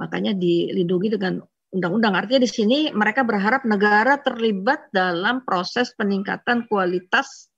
[0.00, 1.40] Makanya dilindungi dengan
[1.72, 2.16] undang-undang.
[2.16, 7.52] Artinya di sini mereka berharap negara terlibat dalam proses peningkatan kualitas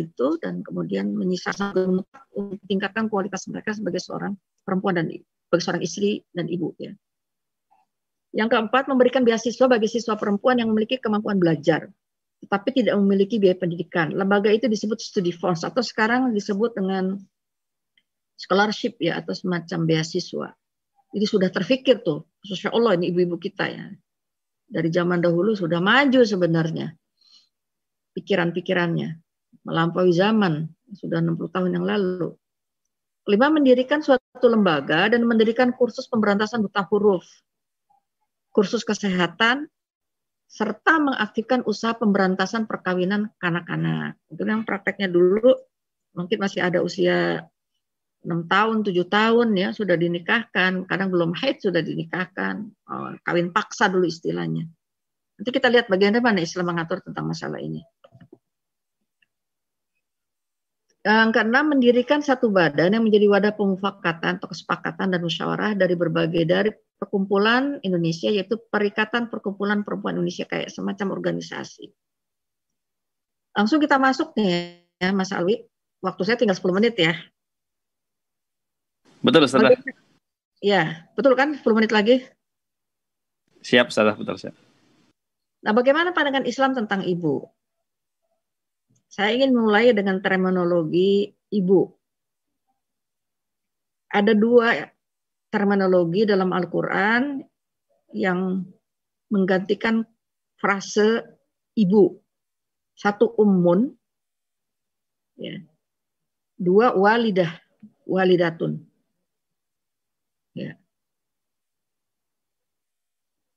[0.06, 2.06] itu dan kemudian menyisakan untuk
[2.38, 6.94] meningkatkan kualitas mereka sebagai seorang perempuan dan sebagai seorang istri dan ibu ya.
[8.32, 11.90] Yang keempat, memberikan beasiswa bagi siswa perempuan yang memiliki kemampuan belajar,
[12.46, 14.14] tetapi tidak memiliki biaya pendidikan.
[14.14, 17.18] Lembaga itu disebut studi funds atau sekarang disebut dengan
[18.38, 20.61] scholarship ya atau semacam beasiswa.
[21.12, 23.88] Jadi sudah terfikir tuh, Masya Allah ini ibu-ibu kita ya.
[24.72, 26.96] Dari zaman dahulu sudah maju sebenarnya
[28.16, 29.20] pikiran-pikirannya.
[29.68, 32.34] Melampaui zaman, sudah 60 tahun yang lalu.
[33.28, 37.28] Kelima, mendirikan suatu lembaga dan mendirikan kursus pemberantasan buta huruf
[38.52, 39.72] kursus kesehatan,
[40.52, 44.20] serta mengaktifkan usaha pemberantasan perkawinan kanak-kanak.
[44.28, 45.56] Itu yang prakteknya dulu
[46.12, 47.48] mungkin masih ada usia
[48.22, 53.90] 6 tahun, 7 tahun ya sudah dinikahkan, kadang belum haid sudah dinikahkan, oh, kawin paksa
[53.90, 54.70] dulu istilahnya.
[55.42, 57.82] Nanti kita lihat bagian mana Islam mengatur tentang masalah ini.
[61.02, 66.46] Yang keenam, mendirikan satu badan yang menjadi wadah pemufakatan atau kesepakatan dan musyawarah dari berbagai
[66.46, 66.70] dari
[67.02, 71.90] perkumpulan Indonesia, yaitu Perikatan Perkumpulan Perempuan Indonesia, kayak semacam organisasi.
[73.58, 75.66] Langsung kita masuk nih ya, Mas Alwi.
[76.06, 77.18] Waktu saya tinggal 10 menit ya.
[79.22, 79.78] Betul, Ustazah.
[80.62, 81.58] Ya, betul kan?
[81.58, 82.26] 10 menit lagi.
[83.62, 84.18] Siap, Ustazah.
[84.18, 84.56] Betul, siap.
[85.62, 87.46] Nah, bagaimana pandangan Islam tentang ibu?
[89.12, 91.86] Saya ingin mulai dengan terminologi ibu.
[94.12, 94.90] Ada dua
[95.54, 97.44] terminologi dalam Al-Quran
[98.18, 98.66] yang
[99.30, 100.04] menggantikan
[100.58, 101.24] frase
[101.78, 102.18] ibu.
[102.98, 103.92] Satu ummun,
[105.40, 105.60] ya.
[106.60, 107.52] dua walidah,
[108.04, 108.91] walidatun.
[110.58, 110.76] Ya.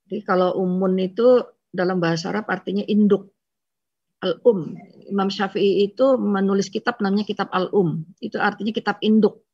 [0.06, 1.42] Jadi kalau umun itu
[1.74, 3.34] dalam bahasa Arab artinya induk
[4.22, 4.78] al-um.
[5.10, 8.06] Imam Syafi'i itu menulis kitab namanya kitab al-um.
[8.22, 9.44] Itu artinya kitab induk.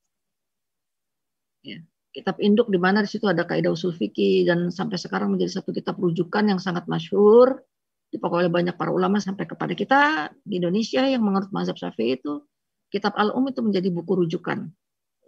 [1.67, 1.83] Ya.
[2.11, 5.71] Kitab induk di mana di situ ada kaidah usul fikih dan sampai sekarang menjadi satu
[5.71, 7.63] kitab rujukan yang sangat masyhur
[8.11, 10.01] dipakai oleh banyak para ulama sampai kepada kita
[10.43, 12.43] di Indonesia yang menurut mazhab Syafi'i itu
[12.91, 14.67] kitab al-um itu menjadi buku rujukan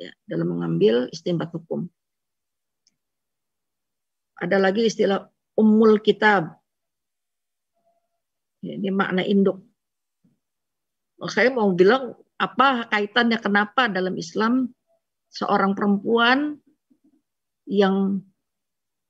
[0.02, 1.86] ya, dalam mengambil istimbat hukum.
[4.40, 6.62] Ada lagi istilah umul kitab
[8.62, 9.58] ini makna induk.
[11.26, 14.70] Saya mau bilang apa kaitannya kenapa dalam Islam
[15.30, 16.58] seorang perempuan
[17.66, 18.22] yang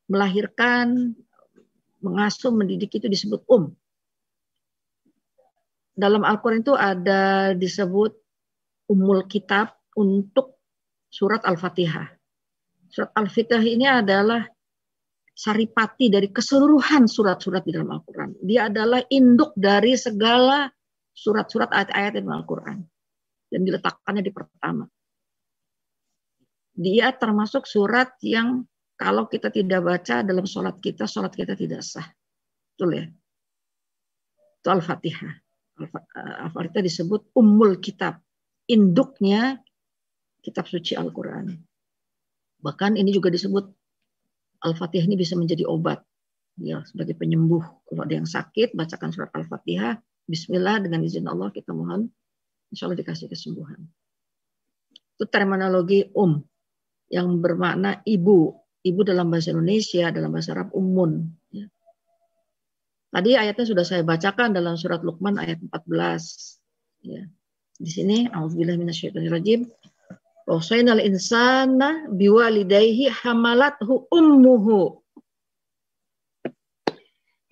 [0.08, 1.16] melahirkan,
[2.04, 3.72] mengasuh, mendidik itu disebut um.
[5.92, 8.16] dalam Al-Quran itu ada disebut
[8.88, 10.56] umul kitab untuk
[11.12, 12.08] surat Al-Fatihah.
[12.88, 14.44] Surat Al-Fatihah ini adalah
[15.32, 18.36] saripati dari keseluruhan surat-surat di dalam Al-Quran.
[18.44, 20.68] Dia adalah induk dari segala
[21.12, 22.78] surat-surat ayat-ayat di dalam Al-Quran.
[23.52, 24.84] Dan diletakkannya di pertama.
[26.72, 28.64] Dia termasuk surat yang
[28.96, 32.06] kalau kita tidak baca dalam sholat kita, sholat kita tidak sah.
[32.72, 33.04] Betul ya?
[34.62, 35.34] Itu Al-Fatihah.
[36.48, 38.22] Al-Fatihah disebut Ummul Kitab.
[38.70, 39.58] Induknya
[40.40, 41.50] kitab suci Al-Quran.
[42.62, 43.81] Bahkan ini juga disebut
[44.62, 46.02] Al-Fatihah ini bisa menjadi obat.
[46.60, 47.62] Ya, sebagai penyembuh.
[47.88, 49.98] Kalau ada yang sakit, bacakan surat Al-Fatihah.
[50.22, 52.06] Bismillah dengan izin Allah kita mohon.
[52.70, 53.82] Insya Allah dikasih kesembuhan.
[55.18, 56.40] Itu terminologi um
[57.12, 58.56] yang bermakna ibu.
[58.82, 61.30] Ibu dalam bahasa Indonesia, dalam bahasa Arab umun.
[61.54, 61.70] Ya.
[63.12, 66.58] Tadi ayatnya sudah saya bacakan dalam surat Luqman ayat 14.
[67.06, 67.28] Ya.
[67.78, 69.70] Di sini, Alhamdulillah minasyaitonirrajim.
[70.42, 74.98] Wasainal insana biwalidayhi hamalathu ummuhu.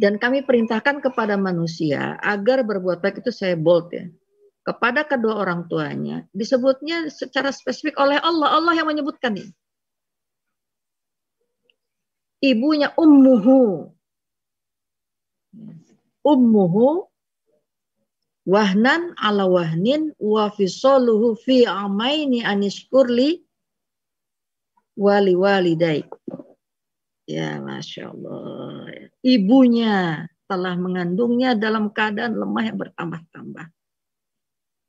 [0.01, 4.09] Dan kami perintahkan kepada manusia agar berbuat baik itu saya bold ya.
[4.65, 8.57] Kepada kedua orang tuanya disebutnya secara spesifik oleh Allah.
[8.57, 9.53] Allah yang menyebutkan ini.
[12.41, 13.93] Ibunya ummuhu.
[16.25, 17.10] Ummuhu
[18.49, 23.45] wahnan ala wahnin wa fisoluhu fi amaini anishkurli
[25.01, 26.05] wali walidai.
[27.31, 28.91] Ya, Masya Allah.
[29.23, 33.67] Ibunya telah mengandungnya dalam keadaan lemah yang bertambah-tambah.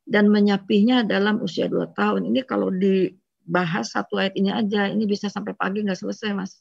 [0.10, 2.26] Dan menyapihnya dalam usia dua tahun.
[2.34, 6.58] Ini kalau dibahas satu ayat ini aja, ini bisa sampai pagi nggak selesai, Mas.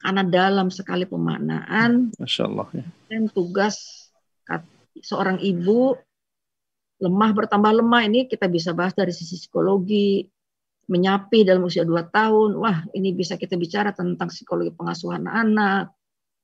[0.00, 2.16] Karena dalam sekali pemaknaan.
[2.16, 2.66] Masya Allah.
[2.72, 2.86] Ya.
[3.12, 3.97] Dan tugas
[4.96, 5.94] seorang ibu
[6.98, 10.26] lemah bertambah lemah ini kita bisa bahas dari sisi psikologi
[10.88, 12.56] menyapi dalam usia dua tahun.
[12.58, 15.92] Wah ini bisa kita bicara tentang psikologi pengasuhan anak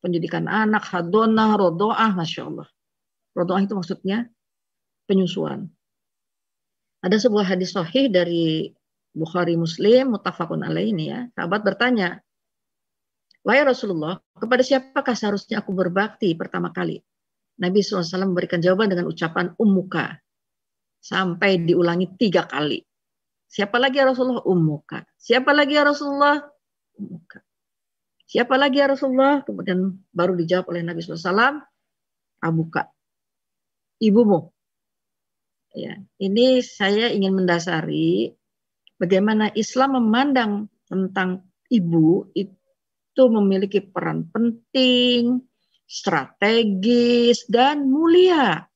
[0.04, 2.68] pendidikan anak hadonah rodoah masya Allah.
[3.34, 4.28] Rodoah itu maksudnya
[5.08, 5.66] penyusuan.
[7.04, 8.72] Ada sebuah hadis sahih dari
[9.14, 11.28] Bukhari Muslim mutafakun alaih ini ya.
[11.36, 12.24] Sahabat bertanya
[13.44, 17.04] Wahai Rasulullah, kepada siapakah seharusnya aku berbakti pertama kali?
[17.54, 20.18] Nabi SAW memberikan jawaban dengan ucapan ummuka.
[20.98, 22.80] Sampai diulangi tiga kali.
[23.44, 24.42] Siapa lagi ya Rasulullah?
[24.42, 25.04] Ummuka.
[25.14, 26.42] Siapa lagi ya Rasulullah?
[26.98, 27.44] Ummuka.
[28.24, 29.44] Siapa lagi ya Rasulullah?
[29.44, 31.60] Kemudian baru dijawab oleh Nabi SAW.
[32.42, 32.90] Abuka.
[34.02, 34.50] Ibumu.
[35.74, 38.30] Ya, ini saya ingin mendasari
[38.94, 45.42] bagaimana Islam memandang tentang ibu itu memiliki peran penting,
[45.94, 48.66] strategis, dan mulia.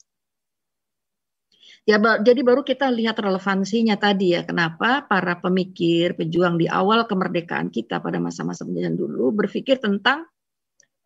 [1.89, 7.73] Ya, jadi baru kita lihat relevansinya tadi ya, kenapa para pemikir, pejuang di awal kemerdekaan
[7.73, 10.29] kita pada masa-masa penjajahan dulu berpikir tentang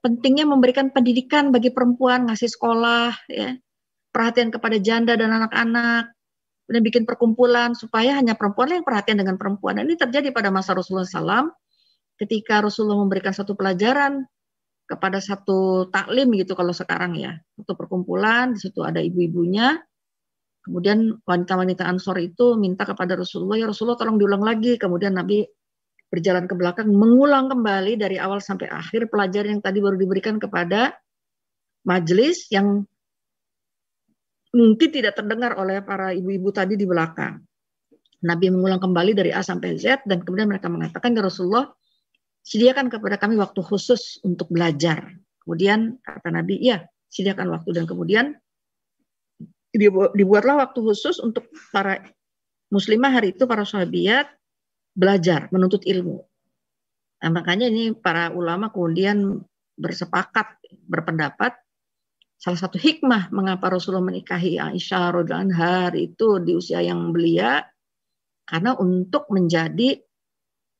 [0.02, 3.56] pentingnya memberikan pendidikan bagi perempuan, ngasih sekolah, ya,
[4.10, 6.10] perhatian kepada janda dan anak-anak,
[6.66, 9.78] dan bikin perkumpulan supaya hanya perempuan yang perhatian dengan perempuan.
[9.78, 11.46] Dan ini terjadi pada masa Rasulullah SAW
[12.18, 14.26] ketika Rasulullah memberikan satu pelajaran
[14.92, 17.40] kepada satu taklim gitu kalau sekarang ya.
[17.56, 19.80] Satu perkumpulan di situ ada ibu-ibunya.
[20.62, 24.76] Kemudian wanita-wanita Ansor itu minta kepada Rasulullah ya Rasulullah tolong diulang lagi.
[24.76, 25.42] Kemudian Nabi
[26.12, 30.92] berjalan ke belakang mengulang kembali dari awal sampai akhir pelajaran yang tadi baru diberikan kepada
[31.88, 32.84] majelis yang
[34.52, 37.40] mungkin tidak terdengar oleh para ibu-ibu tadi di belakang.
[38.22, 41.72] Nabi mengulang kembali dari A sampai Z dan kemudian mereka mengatakan ya Rasulullah
[42.42, 45.14] sediakan kepada kami waktu khusus untuk belajar.
[45.42, 48.34] Kemudian kata Nabi, iya, sediakan waktu dan kemudian
[50.12, 52.04] dibuatlah waktu khusus untuk para
[52.68, 54.28] muslimah hari itu para sahabiat
[54.92, 56.20] belajar, menuntut ilmu.
[57.22, 59.40] Nah, makanya ini para ulama kemudian
[59.78, 61.56] bersepakat, berpendapat
[62.36, 67.62] salah satu hikmah mengapa Rasulullah menikahi Aisyah radhiyallahu itu di usia yang belia
[68.42, 70.02] karena untuk menjadi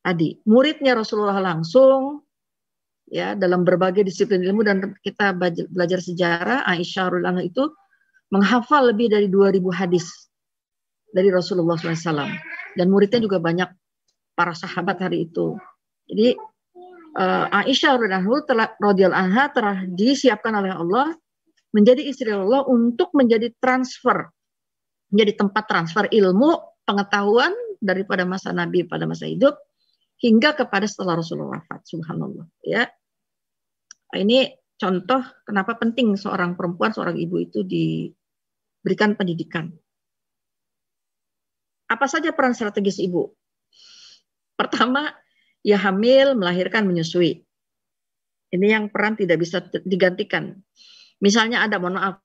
[0.02, 0.36] tadi.
[0.44, 2.22] Muridnya Rasulullah langsung
[3.08, 5.32] ya dalam berbagai disiplin ilmu dan kita
[5.70, 7.64] belajar sejarah Aisyah radhiyallahu itu
[8.32, 10.32] menghafal lebih dari 2000 hadis
[11.12, 12.28] dari Rasulullah SAW
[12.74, 13.68] dan muridnya juga banyak
[14.32, 15.54] para sahabat hari itu.
[16.08, 16.34] Jadi
[17.20, 18.00] uh, Aisyah
[18.48, 18.72] telah
[19.12, 21.12] anha telah disiapkan oleh Allah
[21.72, 24.28] menjadi istri Allah untuk menjadi transfer
[25.12, 26.56] menjadi tempat transfer ilmu
[26.88, 27.52] pengetahuan
[27.84, 29.60] daripada masa Nabi pada masa hidup
[30.22, 31.82] hingga kepada setelah Rasulullah wafat.
[31.82, 32.46] Subhanallah.
[32.62, 32.86] Ya,
[34.14, 38.08] ini contoh kenapa penting seorang perempuan, seorang ibu itu di
[38.80, 39.74] berikan pendidikan.
[41.90, 43.34] Apa saja peran strategis ibu?
[44.56, 45.12] Pertama,
[45.60, 47.44] ya hamil, melahirkan, menyusui.
[48.52, 50.60] Ini yang peran tidak bisa digantikan.
[51.20, 52.16] Misalnya ada, mohon maaf,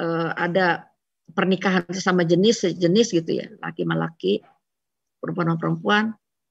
[0.00, 0.88] eh, ada
[1.32, 4.32] pernikahan sesama jenis, sejenis gitu ya, laki laki,
[5.20, 6.04] perempuan perempuan,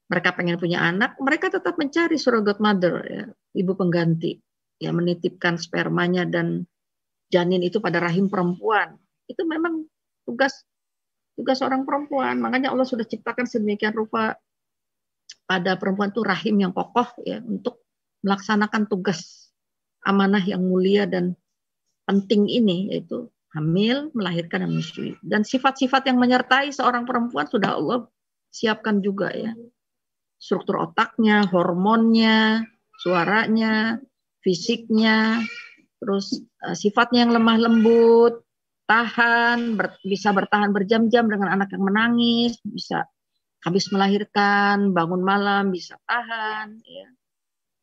[0.08, 3.24] mereka pengen punya anak, mereka tetap mencari surrogate mother, ya,
[3.56, 4.36] ibu pengganti,
[4.76, 6.68] ya menitipkan spermanya dan
[7.32, 9.00] janin itu pada rahim perempuan.
[9.24, 9.88] Itu memang
[10.28, 10.68] tugas
[11.34, 12.36] tugas seorang perempuan.
[12.38, 14.36] Makanya Allah sudah ciptakan sedemikian rupa
[15.48, 17.84] pada perempuan itu rahim yang kokoh ya untuk
[18.24, 19.50] melaksanakan tugas
[20.04, 21.36] amanah yang mulia dan
[22.04, 25.16] penting ini yaitu hamil, melahirkan dan menyusui.
[25.24, 28.04] Dan sifat-sifat yang menyertai seorang perempuan sudah Allah
[28.52, 29.56] siapkan juga ya
[30.44, 32.68] struktur otaknya, hormonnya,
[33.00, 33.96] suaranya,
[34.44, 35.40] fisiknya,
[35.96, 38.44] terus uh, sifatnya yang lemah lembut,
[38.84, 43.08] tahan, ber, bisa bertahan berjam-jam dengan anak yang menangis, bisa
[43.64, 47.08] habis melahirkan, bangun malam, bisa tahan, ya,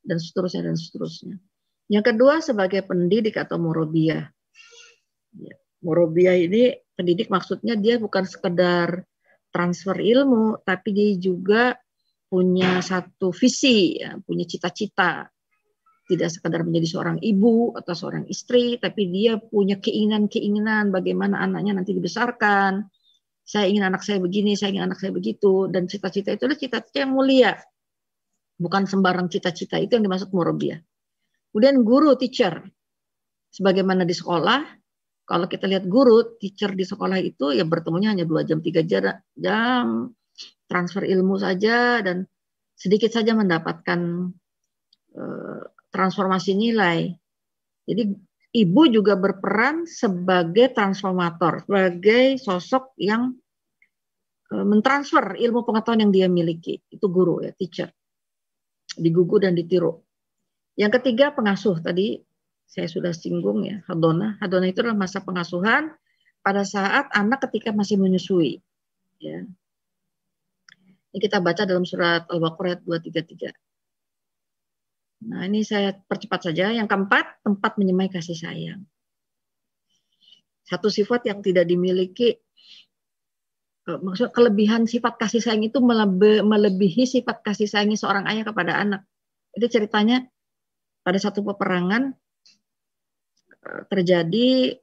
[0.05, 1.41] dan seterusnya dan seterusnya.
[1.89, 4.29] Yang kedua sebagai pendidik atau murabiyah.
[5.41, 9.01] Ya, murabiyah ini pendidik maksudnya dia bukan sekedar
[9.49, 11.73] transfer ilmu, tapi dia juga
[12.31, 15.27] punya satu visi, ya, punya cita-cita.
[16.07, 21.91] Tidak sekadar menjadi seorang ibu atau seorang istri, tapi dia punya keinginan-keinginan bagaimana anaknya nanti
[21.91, 22.87] dibesarkan.
[23.43, 25.67] Saya ingin anak saya begini, saya ingin anak saya begitu.
[25.67, 27.51] Dan cita-cita itu adalah cita-cita yang mulia.
[28.55, 30.79] Bukan sembarang cita-cita, itu yang dimaksud murabiyah.
[31.51, 32.63] Kemudian guru, teacher.
[33.51, 34.59] Sebagaimana di sekolah,
[35.27, 40.11] kalau kita lihat guru, teacher di sekolah itu ya bertemunya hanya dua jam, tiga jam,
[40.69, 42.23] transfer ilmu saja dan
[42.75, 44.31] sedikit saja mendapatkan
[45.13, 45.61] uh,
[45.91, 47.11] transformasi nilai.
[47.85, 48.15] Jadi
[48.55, 53.35] ibu juga berperan sebagai transformator, sebagai sosok yang
[54.55, 56.79] uh, mentransfer ilmu pengetahuan yang dia miliki.
[56.87, 57.91] Itu guru ya, teacher.
[58.95, 59.99] Digugu dan ditiru.
[60.79, 62.19] Yang ketiga pengasuh tadi
[62.71, 64.39] saya sudah singgung ya, hadona.
[64.39, 65.91] Hadona itu adalah masa pengasuhan
[66.39, 68.63] pada saat anak ketika masih menyusui.
[69.21, 69.45] Ya,
[71.11, 73.51] ini kita baca dalam surat Al-Baqarah 233.
[75.27, 76.71] Nah, ini saya percepat saja.
[76.71, 78.87] Yang keempat, tempat menyemai kasih sayang.
[80.63, 82.31] Satu sifat yang tidak dimiliki
[83.91, 85.83] eh, maksud kelebihan sifat kasih sayang itu
[86.47, 89.03] melebihi sifat kasih sayangnya seorang ayah kepada anak.
[89.51, 90.23] Itu ceritanya
[91.03, 92.15] pada satu peperangan
[93.51, 94.79] eh, terjadi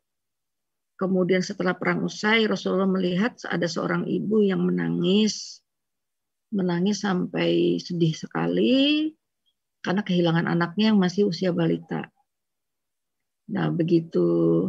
[1.01, 5.65] kemudian setelah perang usai Rasulullah melihat ada seorang ibu yang menangis
[6.49, 9.13] menangis sampai sedih sekali
[9.85, 12.09] karena kehilangan anaknya yang masih usia balita.
[13.49, 14.69] Nah, begitu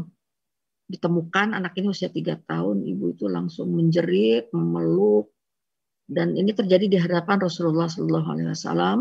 [0.89, 5.29] ditemukan anak ini usia tiga tahun, ibu itu langsung menjerit, memeluk,
[6.09, 8.99] dan ini terjadi di hadapan Rasulullah Shallallahu Alaihi Wasallam.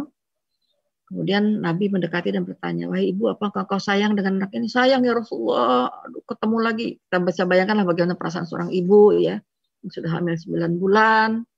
[1.09, 4.69] Kemudian Nabi mendekati dan bertanya, wahai ibu, apakah kau sayang dengan anak ini?
[4.69, 5.89] Sayang ya Rasulullah.
[6.05, 6.87] Aduh, ketemu lagi.
[7.01, 9.41] Kita bisa bayangkanlah bagaimana perasaan seorang ibu ya,
[9.81, 11.49] yang sudah hamil 9 bulan,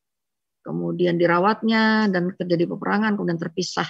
[0.60, 3.88] kemudian dirawatnya dan terjadi peperangan kemudian terpisah.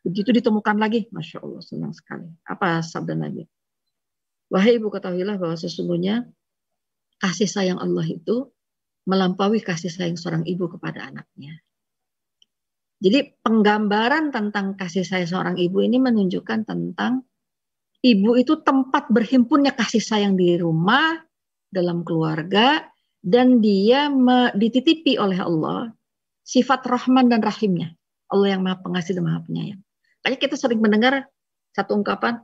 [0.00, 2.26] Begitu ditemukan lagi, masya Allah senang sekali.
[2.48, 3.44] Apa sabda Nabi?
[4.50, 6.26] Wahai ibu ketahuilah bahwa sesungguhnya
[7.20, 8.50] kasih sayang Allah itu
[9.06, 11.60] melampaui kasih sayang seorang ibu kepada anaknya.
[13.00, 17.24] Jadi penggambaran tentang kasih sayang seorang ibu ini menunjukkan tentang
[18.02, 21.16] ibu itu tempat berhimpunnya kasih sayang di rumah,
[21.70, 22.89] dalam keluarga,
[23.20, 24.08] dan dia
[24.56, 25.92] dititipi oleh Allah
[26.44, 27.94] sifat Rahman dan Rahimnya.
[28.30, 29.80] Allah yang Maha Pengasih dan Maha Penyayang.
[30.22, 31.26] Kayak kita sering mendengar
[31.74, 32.40] satu ungkapan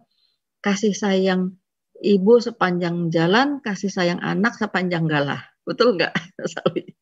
[0.61, 1.55] kasih sayang
[2.03, 5.41] ibu sepanjang jalan, kasih sayang anak sepanjang galah.
[5.63, 6.13] Betul nggak,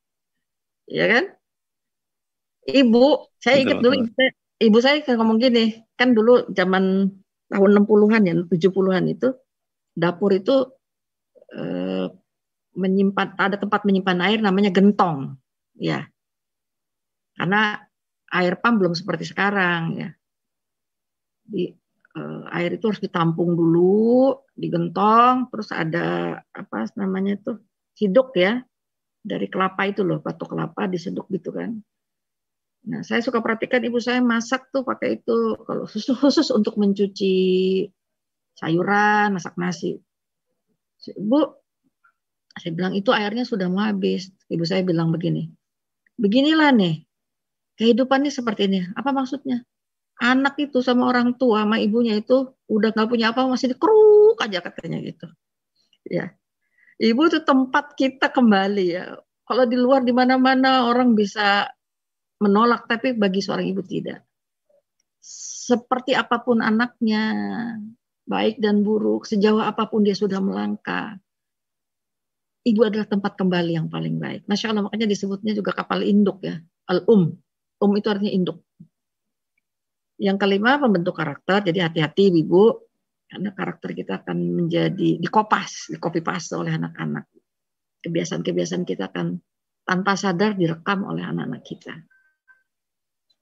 [0.85, 1.25] Ya kan?
[2.65, 3.05] Ibu,
[3.41, 7.13] saya ingat dulu ibu saya, ibu saya ngomong gini, kan dulu zaman
[7.49, 9.29] tahun 60-an ya, 70-an itu
[9.93, 10.73] dapur itu
[11.53, 12.09] eh,
[12.75, 15.39] menyimpan ada tempat menyimpan air namanya gentong
[15.79, 16.07] ya.
[17.35, 17.79] Karena
[18.31, 20.09] air pam belum seperti sekarang ya.
[21.45, 21.71] Di
[22.19, 27.63] uh, air itu harus ditampung dulu digentong terus ada apa namanya tuh
[27.99, 28.63] hiduk ya.
[29.25, 31.81] Dari kelapa itu loh batu kelapa diseduk gitu kan.
[32.85, 37.35] Nah saya suka perhatikan ibu saya masak tuh pakai itu kalau khusus khusus untuk mencuci
[38.55, 39.97] sayuran masak nasi.
[41.05, 41.64] Ibu
[42.55, 44.31] saya bilang itu airnya sudah mau habis.
[44.51, 45.51] Ibu saya bilang begini,
[46.19, 47.03] beginilah nih
[47.79, 48.81] kehidupannya seperti ini.
[48.95, 49.63] Apa maksudnya?
[50.23, 54.63] Anak itu sama orang tua sama ibunya itu udah nggak punya apa masih dikeruk aja
[54.63, 55.27] katanya gitu.
[56.07, 56.39] Ya,
[57.01, 59.19] Ibu itu tempat kita kembali ya.
[59.45, 61.67] Kalau di luar di mana-mana orang bisa
[62.39, 64.23] menolak, tapi bagi seorang ibu tidak.
[65.65, 67.35] Seperti apa pun anaknya,
[68.25, 71.19] baik dan buruk, sejauh apa pun dia sudah melangkah,
[72.65, 74.49] ibu adalah tempat kembali yang paling baik.
[74.49, 76.59] Masya Allah, makanya disebutnya juga kapal induk ya.
[76.89, 77.37] Al-um.
[77.81, 78.65] Um itu artinya induk.
[80.17, 81.69] Yang kelima, pembentuk karakter.
[81.69, 82.81] Jadi hati-hati ibu,
[83.29, 87.29] karena karakter kita akan menjadi dikopas, dikopi paste oleh anak-anak
[88.05, 89.41] kebiasaan-kebiasaan kita akan
[89.89, 91.97] tanpa sadar direkam oleh anak-anak kita.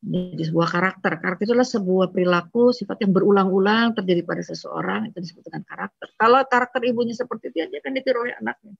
[0.03, 1.13] Jadi sebuah karakter.
[1.23, 6.11] Karakter adalah sebuah perilaku sifat yang berulang-ulang terjadi pada seseorang itu disebut dengan karakter.
[6.19, 8.75] Kalau karakter ibunya seperti itu, dia akan ditiru oleh anaknya.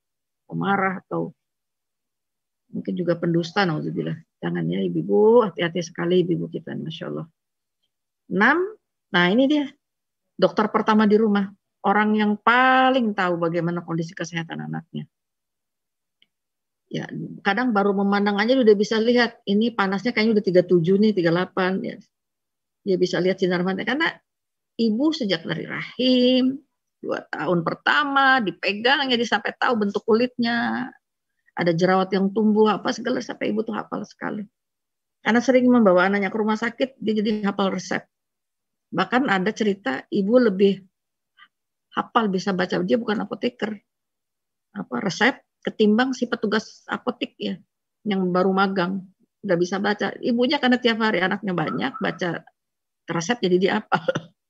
[0.53, 1.33] Pemarah atau
[2.69, 4.17] mungkin juga pendusta, naudzubillah.
[4.37, 7.25] Jangan ya ibu-ibu, hati-hati sekali ibu-ibu kita, masya Allah.
[8.29, 8.57] Enam,
[9.09, 9.65] nah ini dia.
[10.33, 11.49] Dokter pertama di rumah,
[11.85, 15.05] orang yang paling tahu bagaimana kondisi kesehatan anaknya.
[16.93, 17.09] Ya
[17.41, 21.97] kadang baru memandang aja udah bisa lihat ini panasnya kayaknya udah 37 nih 38 ya.
[22.85, 23.97] Dia bisa lihat sinar matanya.
[23.97, 24.09] Karena
[24.77, 26.61] ibu sejak dari rahim
[27.03, 30.87] dua tahun pertama dipegang jadi sampai tahu bentuk kulitnya.
[31.53, 34.41] Ada jerawat yang tumbuh apa segala sampai ibu tuh hafal sekali.
[35.21, 38.01] Karena sering membawa anaknya ke rumah sakit dia jadi hafal resep.
[38.89, 40.81] Bahkan ada cerita ibu lebih
[41.93, 42.81] hafal bisa baca.
[42.81, 43.77] Dia bukan apoteker.
[44.73, 47.59] Apa resep ketimbang si petugas apotik ya
[48.07, 49.05] yang baru magang.
[49.45, 50.07] Nggak bisa baca.
[50.17, 52.41] Ibunya karena tiap hari anaknya banyak baca
[53.07, 53.99] resep jadi dia apa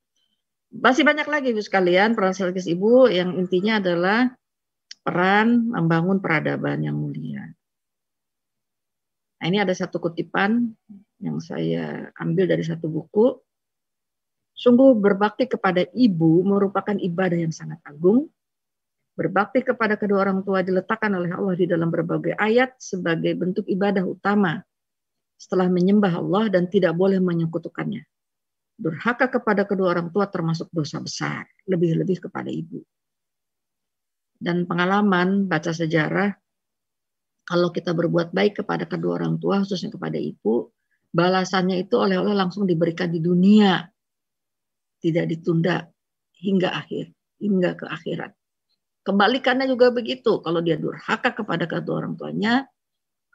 [0.74, 3.06] masih banyak lagi ibu sekalian peran strategis ibu.
[3.06, 4.20] Yang intinya adalah
[5.06, 7.54] peran membangun peradaban yang mulia.
[9.44, 10.72] Nah, ini ada satu kutipan
[11.20, 13.36] yang saya ambil dari satu buku.
[14.56, 18.32] Sungguh berbakti kepada ibu merupakan ibadah yang sangat agung.
[19.14, 24.02] Berbakti kepada kedua orang tua diletakkan oleh Allah di dalam berbagai ayat sebagai bentuk ibadah
[24.02, 24.64] utama
[25.38, 28.08] setelah menyembah Allah dan tidak boleh menyekutukannya.
[28.74, 32.82] Durhaka kepada kedua orang tua termasuk dosa besar, lebih-lebih kepada ibu.
[34.34, 36.34] Dan pengalaman baca sejarah,
[37.48, 40.74] kalau kita berbuat baik kepada kedua orang tua, khususnya kepada ibu,
[41.14, 43.84] balasannya itu oleh Allah langsung diberikan di dunia,
[45.00, 45.86] tidak ditunda
[46.40, 48.32] hingga akhir, hingga ke akhirat.
[49.04, 50.40] Kembalikannya juga begitu.
[50.40, 52.68] Kalau dia durhaka kepada kedua orang tuanya,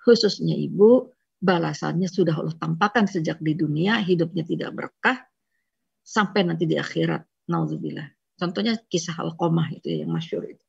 [0.01, 5.19] khususnya ibu, balasannya sudah Allah tampakkan sejak di dunia, hidupnya tidak berkah,
[6.03, 7.23] sampai nanti di akhirat.
[7.49, 8.09] Nauzubillah.
[8.39, 10.65] Contohnya kisah Al-Qamah itu yang masyur itu.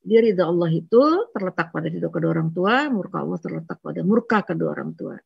[0.00, 4.40] Dia ridha Allah itu terletak pada ridha kedua orang tua, murka Allah terletak pada murka
[4.40, 5.20] kedua orang tua.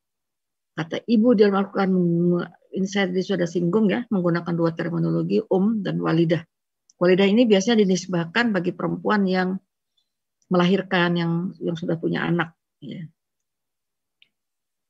[0.74, 1.86] Kata ibu dia melakukan,
[2.74, 6.42] ini saya sudah singgung ya, menggunakan dua terminologi, um dan walidah.
[6.98, 9.54] Walidah ini biasanya dinisbahkan bagi perempuan yang
[10.50, 12.58] melahirkan, yang yang sudah punya anak.
[12.82, 13.06] Ya.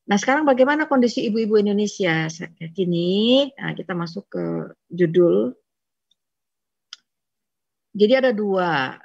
[0.05, 2.29] Nah sekarang bagaimana kondisi ibu-ibu Indonesia
[2.77, 3.49] kini?
[3.57, 4.45] Nah, kita masuk ke
[4.93, 5.57] judul.
[7.97, 9.01] Jadi ada dua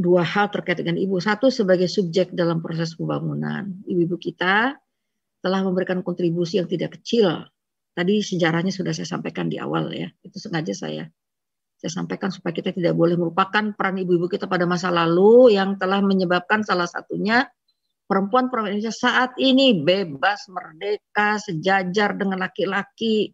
[0.00, 1.20] dua hal terkait dengan ibu.
[1.20, 3.68] Satu sebagai subjek dalam proses pembangunan.
[3.84, 4.78] Ibu-ibu kita
[5.44, 7.44] telah memberikan kontribusi yang tidak kecil.
[7.92, 10.08] Tadi sejarahnya sudah saya sampaikan di awal ya.
[10.24, 11.04] Itu sengaja saya
[11.80, 16.04] saya sampaikan supaya kita tidak boleh merupakan peran ibu-ibu kita pada masa lalu yang telah
[16.04, 17.48] menyebabkan salah satunya
[18.10, 23.30] perempuan-perempuan Indonesia saat ini bebas, merdeka, sejajar dengan laki-laki.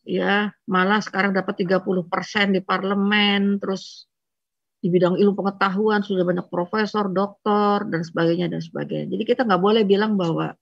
[0.00, 4.08] Ya, malah sekarang dapat 30% di parlemen, terus
[4.80, 9.12] di bidang ilmu pengetahuan sudah banyak profesor, doktor dan sebagainya dan sebagainya.
[9.12, 10.56] Jadi kita nggak boleh bilang bahwa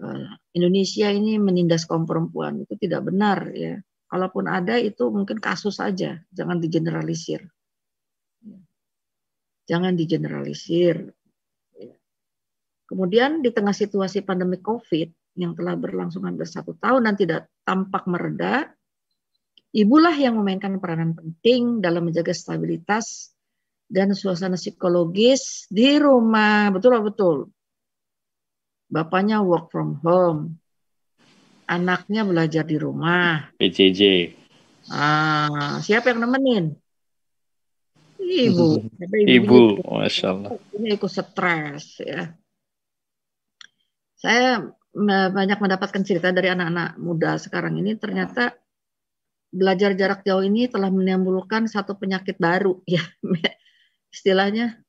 [0.00, 3.76] uh, Indonesia ini menindas kaum perempuan itu tidak benar ya.
[4.08, 7.44] Kalaupun ada itu mungkin kasus saja, jangan digeneralisir.
[9.68, 11.12] Jangan digeneralisir.
[12.84, 18.04] Kemudian di tengah situasi pandemi COVID yang telah berlangsung hampir satu tahun dan tidak tampak
[18.06, 18.68] mereda,
[19.72, 23.32] ibulah yang memainkan peranan penting dalam menjaga stabilitas
[23.88, 26.68] dan suasana psikologis di rumah.
[26.70, 27.36] Betul betul.
[28.92, 30.60] Bapaknya work from home,
[31.66, 33.48] anaknya belajar di rumah.
[33.56, 34.32] PJJ.
[34.92, 36.76] Ah, siapa yang nemenin?
[38.20, 38.68] Ibu.
[39.24, 40.50] ibu, ibu masya Allah.
[40.76, 42.28] Ini ikut stres ya.
[44.24, 44.64] Saya
[45.28, 48.56] banyak mendapatkan cerita dari anak-anak muda sekarang ini ternyata
[49.52, 53.04] belajar jarak jauh ini telah menimbulkan satu penyakit baru ya
[54.14, 54.80] istilahnya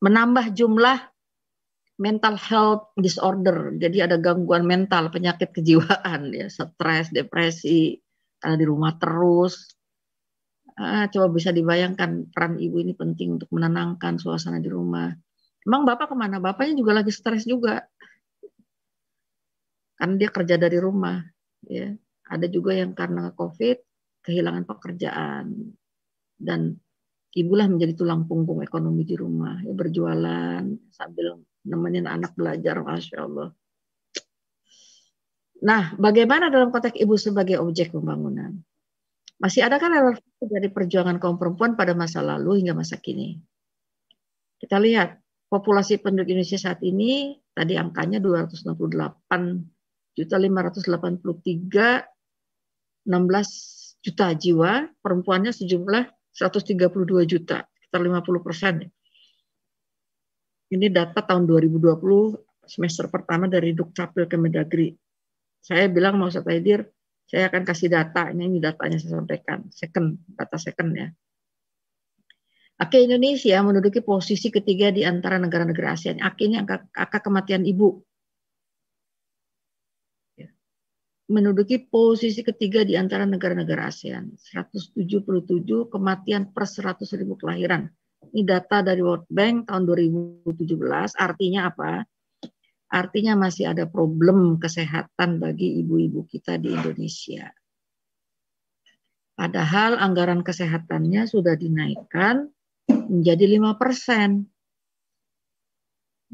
[0.00, 0.98] menambah jumlah
[2.00, 3.76] mental health disorder.
[3.76, 8.00] Jadi ada gangguan mental, penyakit kejiwaan ya, stres, depresi,
[8.40, 9.76] karena di rumah terus.
[10.80, 15.12] Ah, coba bisa dibayangkan peran ibu ini penting untuk menenangkan suasana di rumah.
[15.60, 16.40] Emang bapak ke mana?
[16.40, 17.84] Bapaknya juga lagi stres juga,
[20.00, 21.20] karena dia kerja dari rumah.
[21.68, 21.92] Ya,
[22.24, 23.76] ada juga yang karena COVID
[24.24, 25.76] kehilangan pekerjaan
[26.40, 26.80] dan
[27.36, 31.36] ibulah menjadi tulang punggung ekonomi di rumah, ya, berjualan sambil
[31.68, 33.52] nemenin anak belajar, masya Allah.
[35.60, 38.56] Nah, bagaimana dalam konteks ibu sebagai objek pembangunan?
[39.36, 43.36] Masih ada kan relevansi dari perjuangan kaum perempuan pada masa lalu hingga masa kini.
[44.56, 45.20] Kita lihat
[45.52, 49.79] populasi penduduk Indonesia saat ini tadi angkanya 268
[50.16, 52.06] juta 583
[53.06, 58.74] 16 juta jiwa, perempuannya sejumlah 132 juta, sekitar 50 persen.
[60.70, 61.90] Ini data tahun 2020
[62.70, 64.94] semester pertama dari Dukcapil Kemendagri.
[65.58, 66.86] Saya bilang mau saya Taidir,
[67.26, 71.08] saya akan kasih data, ini, ini datanya saya sampaikan, second, data second ya.
[72.80, 76.16] Oke, Indonesia menduduki posisi ketiga di antara negara-negara ASEAN.
[76.16, 78.00] Ini angka, angka kematian ibu.
[80.40, 80.48] Ya.
[81.30, 84.34] Menduduki posisi ketiga di antara negara-negara ASEAN.
[84.34, 87.86] 177 kematian per 100 ribu kelahiran.
[88.34, 90.50] Ini data dari World Bank tahun 2017.
[91.14, 92.02] Artinya apa?
[92.90, 97.46] Artinya masih ada problem kesehatan bagi ibu-ibu kita di Indonesia.
[99.38, 102.50] Padahal anggaran kesehatannya sudah dinaikkan
[102.90, 104.50] menjadi 5 persen.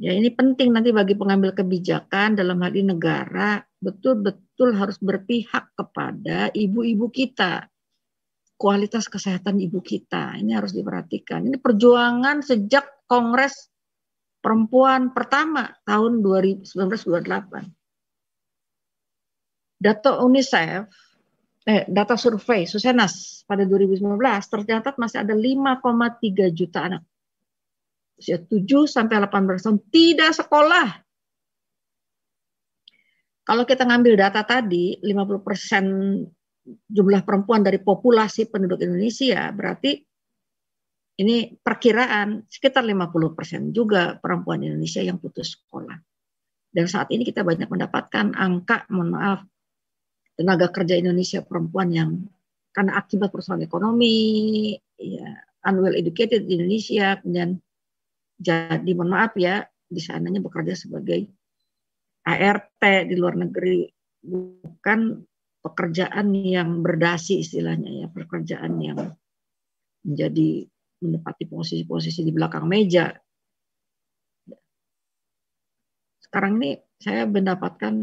[0.01, 6.49] Ya ini penting nanti bagi pengambil kebijakan dalam hal ini negara betul-betul harus berpihak kepada
[6.53, 7.69] ibu-ibu kita.
[8.57, 11.45] Kualitas kesehatan ibu kita ini harus diperhatikan.
[11.45, 13.69] Ini perjuangan sejak Kongres
[14.41, 16.25] perempuan pertama tahun
[16.65, 17.69] 1928.
[19.77, 20.89] Data UNICEF,
[21.69, 27.05] eh, data survei Susenas pada 2019 tercatat masih ada 5,3 juta anak
[28.17, 31.06] usia 7 sampai 18 tahun tidak sekolah.
[33.47, 40.03] Kalau kita ngambil data tadi 50% jumlah perempuan dari populasi penduduk Indonesia berarti
[41.17, 45.97] ini perkiraan sekitar 50% juga perempuan Indonesia yang putus sekolah.
[46.69, 49.41] Dan saat ini kita banyak mendapatkan angka, mohon maaf,
[50.37, 52.11] tenaga kerja Indonesia perempuan yang
[52.77, 57.57] karena akibat persoalan ekonomi, ya, unwell educated di Indonesia, kemudian
[58.37, 61.33] jadi mohon maaf ya, di sananya bekerja sebagai
[62.27, 63.87] ART di luar negeri,
[64.27, 65.23] bukan
[65.63, 68.99] pekerjaan yang berdasi istilahnya ya, pekerjaan yang
[70.03, 70.67] menjadi
[71.03, 73.15] menempati posisi-posisi di belakang meja.
[76.23, 77.95] Sekarang ini saya mendapatkan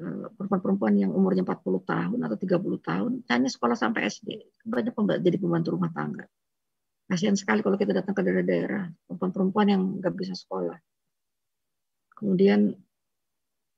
[0.00, 4.28] eh, perempuan-perempuan yang umurnya 40 tahun atau 30 tahun hanya sekolah sampai SD.
[4.64, 6.24] Banyak jadi pembantu rumah tangga.
[7.06, 10.74] Kasihan sekali kalau kita datang ke daerah-daerah, perempuan-perempuan yang nggak bisa sekolah.
[12.16, 12.74] Kemudian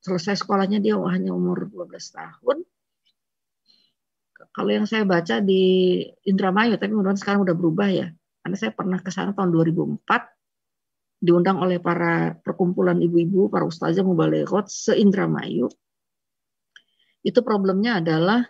[0.02, 2.62] selesai sekolahnya dia hanya umur 12 tahun.
[4.54, 8.08] Kalau yang saya baca di Indramayu, tapi mudah-mudahan sekarang udah berubah ya
[8.42, 10.08] karena saya pernah ke sana tahun 2004
[11.18, 15.66] diundang oleh para perkumpulan ibu-ibu, para ustazah mubaleghot se-Indramayu.
[17.26, 18.46] Itu problemnya adalah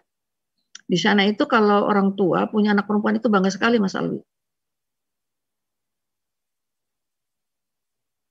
[0.84, 4.20] di sana itu kalau orang tua punya anak perempuan itu bangga sekali Mas Alwi.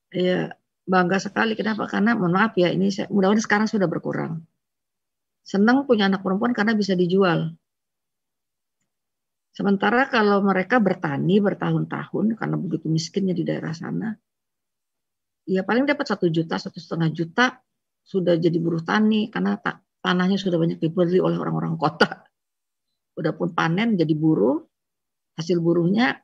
[0.08, 0.56] Ya,
[0.88, 1.52] bangga sekali.
[1.52, 1.84] Kenapa?
[1.84, 4.40] Karena mohon maaf ya, ini mudah-mudahan sekarang sudah berkurang.
[5.44, 7.52] Senang punya anak perempuan karena bisa dijual.
[9.52, 14.14] Sementara kalau mereka bertani bertahun-tahun karena begitu miskinnya di daerah sana,
[15.48, 17.58] ya paling dapat satu juta, satu setengah juta
[18.06, 19.58] sudah jadi buruh tani karena
[19.98, 22.22] tanahnya sudah banyak dibeli oleh orang-orang kota.
[23.18, 24.62] Udah pun panen jadi buruh,
[25.34, 26.22] hasil buruhnya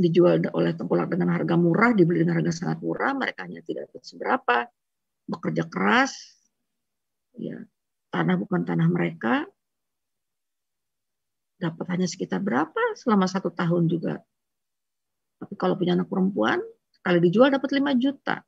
[0.00, 4.02] dijual oleh tengkulak dengan harga murah, dibeli dengan harga sangat murah, mereka hanya tidak dapat
[4.02, 4.56] seberapa,
[5.28, 6.16] bekerja keras,
[7.36, 7.60] ya
[8.08, 9.44] tanah bukan tanah mereka,
[11.60, 14.24] dapat hanya sekitar berapa selama satu tahun juga.
[15.40, 18.40] Tapi kalau punya anak perempuan, sekali dijual dapat 5 juta.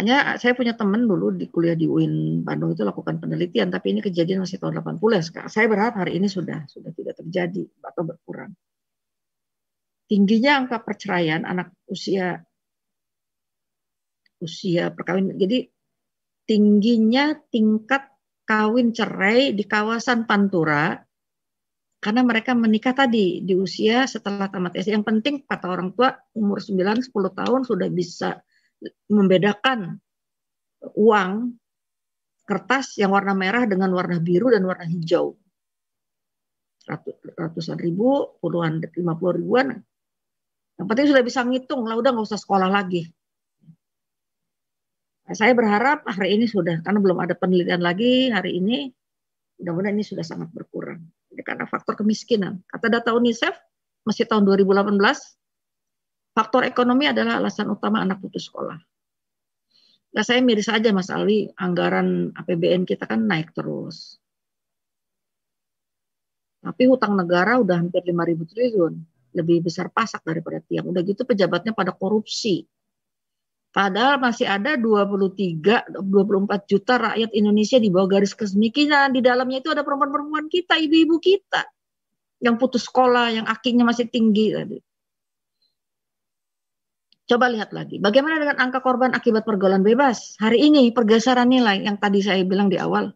[0.00, 4.00] Hanya saya punya teman dulu di kuliah di UIN Bandung itu lakukan penelitian, tapi ini
[4.00, 5.44] kejadian masih tahun 80 ya.
[5.50, 8.54] Saya berharap hari ini sudah sudah tidak terjadi atau berkurang.
[10.10, 12.42] Tingginya angka perceraian anak usia
[14.42, 15.38] usia perkawinan.
[15.38, 15.70] Jadi
[16.50, 18.10] tingginya tingkat
[18.42, 20.98] kawin cerai di kawasan Pantura
[22.02, 24.98] karena mereka menikah tadi di usia setelah tamat SD.
[24.98, 28.42] Yang penting kata orang tua umur 9 10 tahun sudah bisa
[29.12, 30.00] membedakan
[30.96, 31.32] uang
[32.48, 35.38] kertas yang warna merah dengan warna biru dan warna hijau.
[37.38, 39.78] ratusan ribu, puluhan, lima puluh ribuan.
[40.80, 43.04] Yang penting sudah bisa ngitung lah, udah nggak usah sekolah lagi.
[45.28, 48.88] Saya berharap hari ini sudah, karena belum ada penelitian lagi hari ini,
[49.60, 51.04] mudah-mudahan ini sudah sangat berkurang.
[51.28, 52.64] Jadi karena faktor kemiskinan.
[52.64, 53.52] Kata data UNICEF,
[54.08, 54.96] masih tahun 2018,
[56.32, 58.80] faktor ekonomi adalah alasan utama anak putus sekolah.
[60.16, 64.16] Nah, saya miris saja Mas Ali, anggaran APBN kita kan naik terus.
[66.64, 70.90] Tapi hutang negara udah hampir 5.000 triliun, lebih besar pasak daripada tiang.
[70.90, 72.66] Udah gitu pejabatnya pada korupsi.
[73.70, 79.14] Padahal masih ada 23, 24 juta rakyat Indonesia di bawah garis kemiskinan.
[79.14, 81.62] Di dalamnya itu ada perempuan-perempuan kita, ibu-ibu kita.
[82.42, 84.78] Yang putus sekolah, yang akinya masih tinggi tadi.
[87.30, 90.34] Coba lihat lagi, bagaimana dengan angka korban akibat pergaulan bebas?
[90.42, 93.14] Hari ini pergeseran nilai yang tadi saya bilang di awal.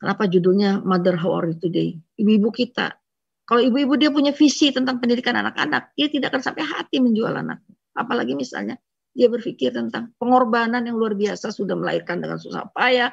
[0.00, 2.00] Kenapa judulnya Mother How Are You Today?
[2.16, 2.96] Ibu-ibu kita.
[3.44, 7.60] Kalau ibu-ibu dia punya visi tentang pendidikan anak-anak, dia tidak akan sampai hati menjual anak.
[7.92, 8.80] Apalagi misalnya
[9.12, 13.12] dia berpikir tentang pengorbanan yang luar biasa sudah melahirkan dengan susah payah.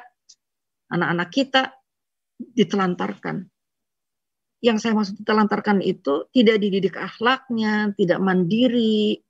[0.88, 1.62] Anak-anak kita
[2.40, 3.44] ditelantarkan.
[4.64, 9.20] Yang saya maksud ditelantarkan itu tidak dididik akhlaknya, tidak mandiri,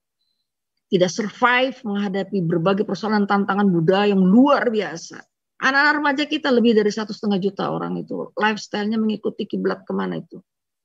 [0.86, 5.18] tidak survive menghadapi berbagai persoalan tantangan budaya yang luar biasa.
[5.62, 10.20] Anak-anak remaja kita lebih dari satu setengah juta orang itu lifestyle-nya mengikuti kiblat ke mana
[10.20, 10.42] itu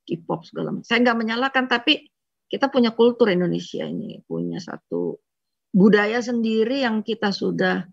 [0.07, 0.87] K-pop segala macam.
[0.87, 2.07] Saya nggak menyalahkan tapi
[2.47, 5.19] kita punya kultur Indonesia ini punya satu
[5.75, 7.83] budaya sendiri yang kita sudah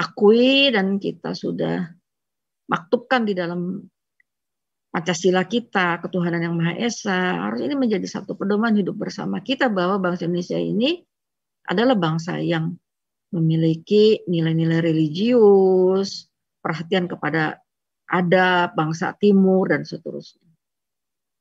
[0.00, 1.92] akui dan kita sudah
[2.72, 3.84] maktubkan di dalam
[4.96, 10.00] Pancasila kita, ketuhanan yang Maha Esa, harus ini menjadi satu pedoman hidup bersama kita bahwa
[10.00, 11.04] bangsa Indonesia ini
[11.68, 12.72] adalah bangsa yang
[13.28, 16.32] memiliki nilai-nilai religius,
[16.64, 17.60] perhatian kepada
[18.08, 20.45] adab, bangsa timur, dan seterusnya.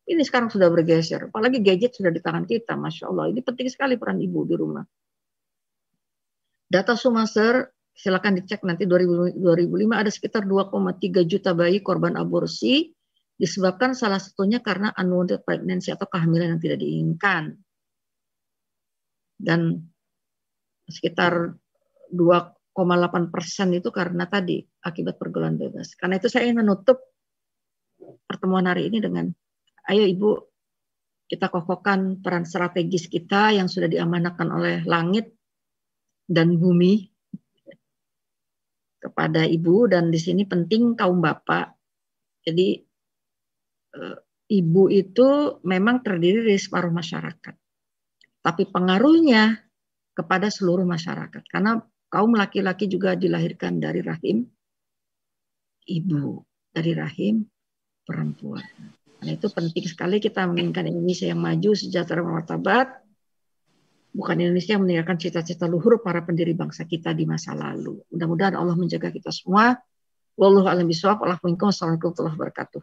[0.06, 3.26] Ini sekarang sudah bergeser, apalagi gadget sudah di tangan kita, Masya Allah.
[3.34, 4.86] Ini penting sekali peran ibu di rumah.
[6.70, 9.34] Data Sumaser, silakan dicek nanti 2005
[9.96, 12.92] ada sekitar 2,3 juta bayi korban aborsi
[13.36, 17.44] disebabkan salah satunya karena unwanted pregnancy atau kehamilan yang tidak diinginkan.
[19.36, 19.90] Dan
[20.88, 21.52] sekitar
[22.14, 25.98] 2,8 persen itu karena tadi akibat pergaulan bebas.
[26.00, 27.02] Karena itu saya ingin menutup
[28.24, 29.28] pertemuan hari ini dengan,
[29.90, 30.30] ayo ibu
[31.26, 35.34] kita kokohkan peran strategis kita yang sudah diamanahkan oleh langit
[36.30, 37.10] dan bumi
[39.02, 41.78] kepada ibu dan di sini penting kaum bapak.
[42.46, 42.78] Jadi
[43.94, 44.18] eh,
[44.50, 47.56] ibu itu memang terdiri dari separuh masyarakat.
[48.42, 49.58] Tapi pengaruhnya
[50.14, 51.42] kepada seluruh masyarakat.
[51.50, 51.78] Karena
[52.10, 54.46] kaum laki-laki juga dilahirkan dari rahim
[55.90, 57.46] ibu, dari rahim
[58.06, 58.66] perempuan.
[59.26, 62.94] Nah, itu penting sekali kita menginginkan Indonesia yang maju, sejahtera, martabat.
[64.14, 68.06] Bukan Indonesia yang meninggalkan cita-cita luhur para pendiri bangsa kita di masa lalu.
[68.14, 69.82] Mudah-mudahan Allah menjaga kita semua.
[70.38, 71.26] Wallahu a'lam bishawab.
[71.26, 72.82] Assalamualaikum warahmatullahi wabarakatuh.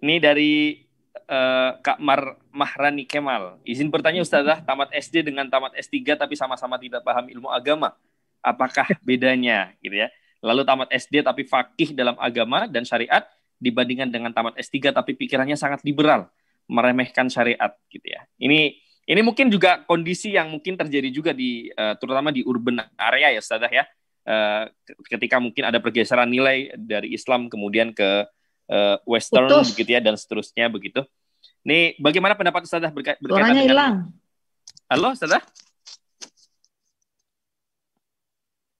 [0.00, 0.82] ini dari
[1.28, 3.60] uh, Kak Mar Mahrani Kemal.
[3.66, 7.92] Izin bertanya Ustazah, tamat SD dengan tamat S3 tapi sama-sama tidak paham ilmu agama.
[8.40, 10.08] Apakah bedanya gitu ya?
[10.44, 13.24] Lalu tamat SD tapi fakih dalam agama dan syariat
[13.56, 16.28] dibandingkan dengan tamat S3 tapi pikirannya sangat liberal,
[16.68, 18.24] meremehkan syariat gitu ya.
[18.36, 18.76] Ini
[19.06, 23.40] ini mungkin juga kondisi yang mungkin terjadi juga di uh, terutama di urban area ya
[23.40, 23.84] Ustazah ya.
[24.26, 24.66] Uh,
[25.06, 28.26] ketika mungkin ada pergeseran nilai dari Islam kemudian ke
[28.66, 29.70] uh, western Putus.
[29.72, 31.06] begitu ya dan seterusnya begitu.
[31.62, 33.94] Nih bagaimana pendapat Ustazah berka berkaitan Suaranya dengan hilang.
[34.90, 35.42] Halo Ustazah?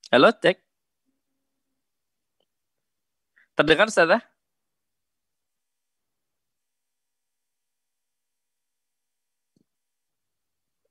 [0.06, 0.65] Halo, cek.
[3.56, 4.20] Terdengar Ustazah?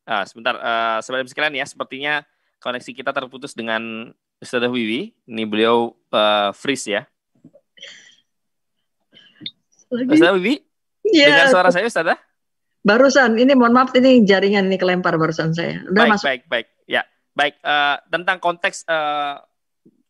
[0.06, 2.22] Ah, sebentar, uh, saudara sekalian ya, sepertinya
[2.62, 5.14] koneksi kita terputus dengan Ustazah Wiwi.
[5.30, 7.02] Ini beliau uh, freeze ya.
[9.94, 10.10] Lagi.
[10.10, 10.62] Ustazah Wiwi?
[11.10, 11.30] Ya.
[11.30, 12.18] Dengar suara saya Ustazah?
[12.86, 15.82] Barusan, ini mohon maaf ini jaringan ini kelempar barusan saya.
[15.90, 16.26] Udah baik, masuk.
[16.30, 16.68] baik, baik.
[16.86, 17.02] Ya,
[17.34, 17.58] baik.
[17.66, 19.42] Uh, tentang konteks uh,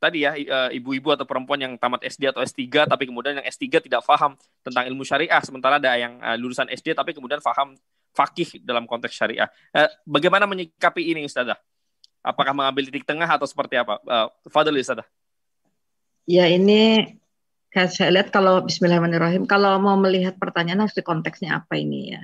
[0.05, 0.37] tadi ya,
[0.69, 4.85] ibu-ibu atau perempuan yang tamat SD atau S3, tapi kemudian yang S3 tidak paham tentang
[4.85, 7.73] ilmu syariah, sementara ada yang uh, lulusan SD tapi kemudian paham
[8.13, 9.49] fakih dalam konteks syariah.
[9.73, 11.57] Uh, bagaimana menyikapi ini Ustazah?
[12.21, 13.97] Apakah mengambil titik tengah atau seperti apa?
[14.05, 15.05] Uh, Fadil Ustazah.
[16.25, 17.13] Ya ini
[17.75, 22.21] saya lihat kalau Bismillahirrahmanirrahim, kalau mau melihat pertanyaan harus di konteksnya apa ini ya.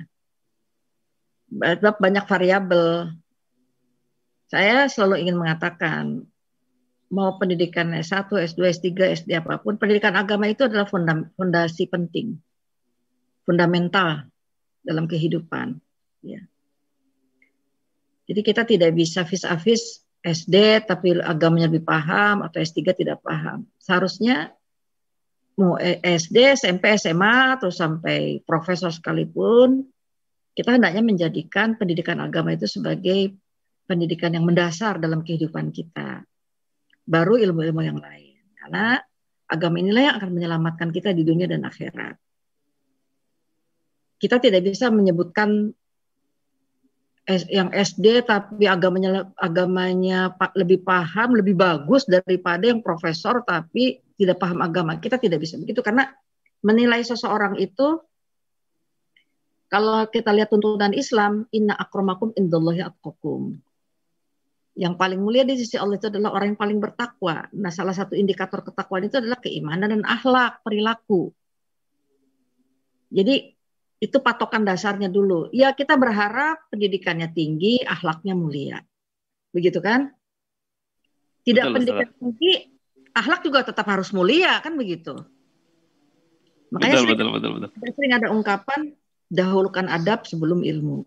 [1.76, 3.12] Banyak variabel.
[4.48, 6.24] Saya selalu ingin mengatakan,
[7.12, 8.88] mau pendidikan S1, S2, S3,
[9.20, 12.40] SD apa pun, pendidikan agama itu adalah fondasi penting,
[13.44, 14.32] fundamental
[14.80, 15.76] dalam kehidupan.
[16.24, 16.40] Ya.
[18.24, 23.68] Jadi kita tidak bisa vis-a-vis SD tapi agamanya lebih paham atau S3 tidak paham.
[23.76, 24.54] Seharusnya
[25.58, 29.84] mau SD, SMP, SMA atau sampai profesor sekalipun
[30.56, 33.36] kita hendaknya menjadikan pendidikan agama itu sebagai
[33.84, 36.24] pendidikan yang mendasar dalam kehidupan kita.
[37.02, 38.38] Baru ilmu-ilmu yang lain.
[38.58, 39.00] Karena
[39.50, 42.16] agama inilah yang akan menyelamatkan kita di dunia dan akhirat.
[44.22, 45.74] Kita tidak bisa menyebutkan
[47.50, 54.62] yang SD tapi agamanya agamanya lebih paham lebih bagus daripada yang profesor tapi tidak paham
[54.62, 54.98] agama.
[54.98, 56.10] Kita tidak bisa begitu karena
[56.62, 57.98] menilai seseorang itu
[59.70, 63.58] kalau kita lihat tuntunan Islam inna akramakum indallahi atqakum
[64.72, 67.44] yang paling mulia di sisi Allah itu adalah orang yang paling bertakwa.
[67.52, 71.28] Nah, salah satu indikator ketakwaan itu adalah keimanan dan akhlak, perilaku.
[73.12, 73.52] Jadi
[74.02, 75.52] itu patokan dasarnya dulu.
[75.52, 78.80] Ya kita berharap pendidikannya tinggi, akhlaknya mulia.
[79.52, 80.08] Begitu kan?
[81.44, 82.18] Tidak betul, pendidikan betul.
[82.18, 82.52] tinggi,
[83.12, 85.20] akhlak juga tetap harus mulia kan begitu.
[86.72, 87.92] Makanya betul, sering, betul, betul, betul.
[87.92, 88.80] sering ada ungkapan
[89.28, 91.04] dahulukan adab sebelum ilmu.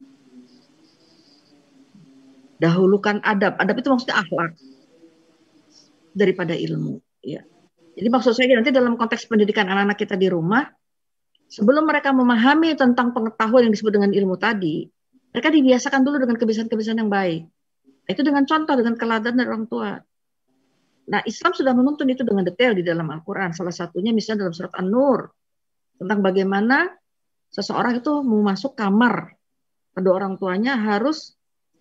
[2.62, 3.60] Dahulukan adab.
[3.60, 4.56] Adab itu maksudnya akhlak
[6.16, 7.04] daripada ilmu.
[7.20, 7.44] Ya.
[7.96, 10.68] Jadi maksud saya nanti dalam konteks pendidikan anak-anak kita di rumah,
[11.52, 14.88] sebelum mereka memahami tentang pengetahuan yang disebut dengan ilmu tadi,
[15.36, 17.44] mereka dibiasakan dulu dengan kebiasaan-kebiasaan yang baik.
[18.08, 20.00] Itu dengan contoh, dengan keladan dari orang tua.
[21.06, 23.54] Nah, Islam sudah menuntun itu dengan detail di dalam Al-Quran.
[23.54, 25.30] Salah satunya misalnya dalam surat An-Nur.
[25.96, 26.92] Tentang bagaimana
[27.52, 29.36] seseorang itu mau masuk kamar.
[29.96, 31.35] Kedua orang tuanya harus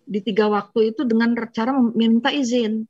[0.05, 2.85] di tiga waktu itu dengan cara meminta izin.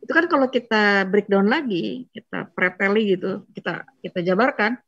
[0.00, 4.78] Itu kan kalau kita breakdown lagi, kita preteli gitu, kita kita jabarkan,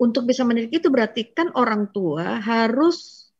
[0.00, 3.30] untuk bisa mendidik itu berarti kan orang tua harus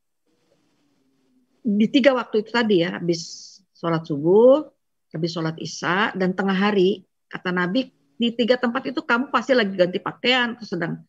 [1.64, 4.68] di tiga waktu itu tadi ya, habis sholat subuh,
[5.16, 7.88] habis sholat isya, dan tengah hari, kata Nabi,
[8.20, 11.00] di tiga tempat itu kamu pasti lagi ganti pakaian, sedang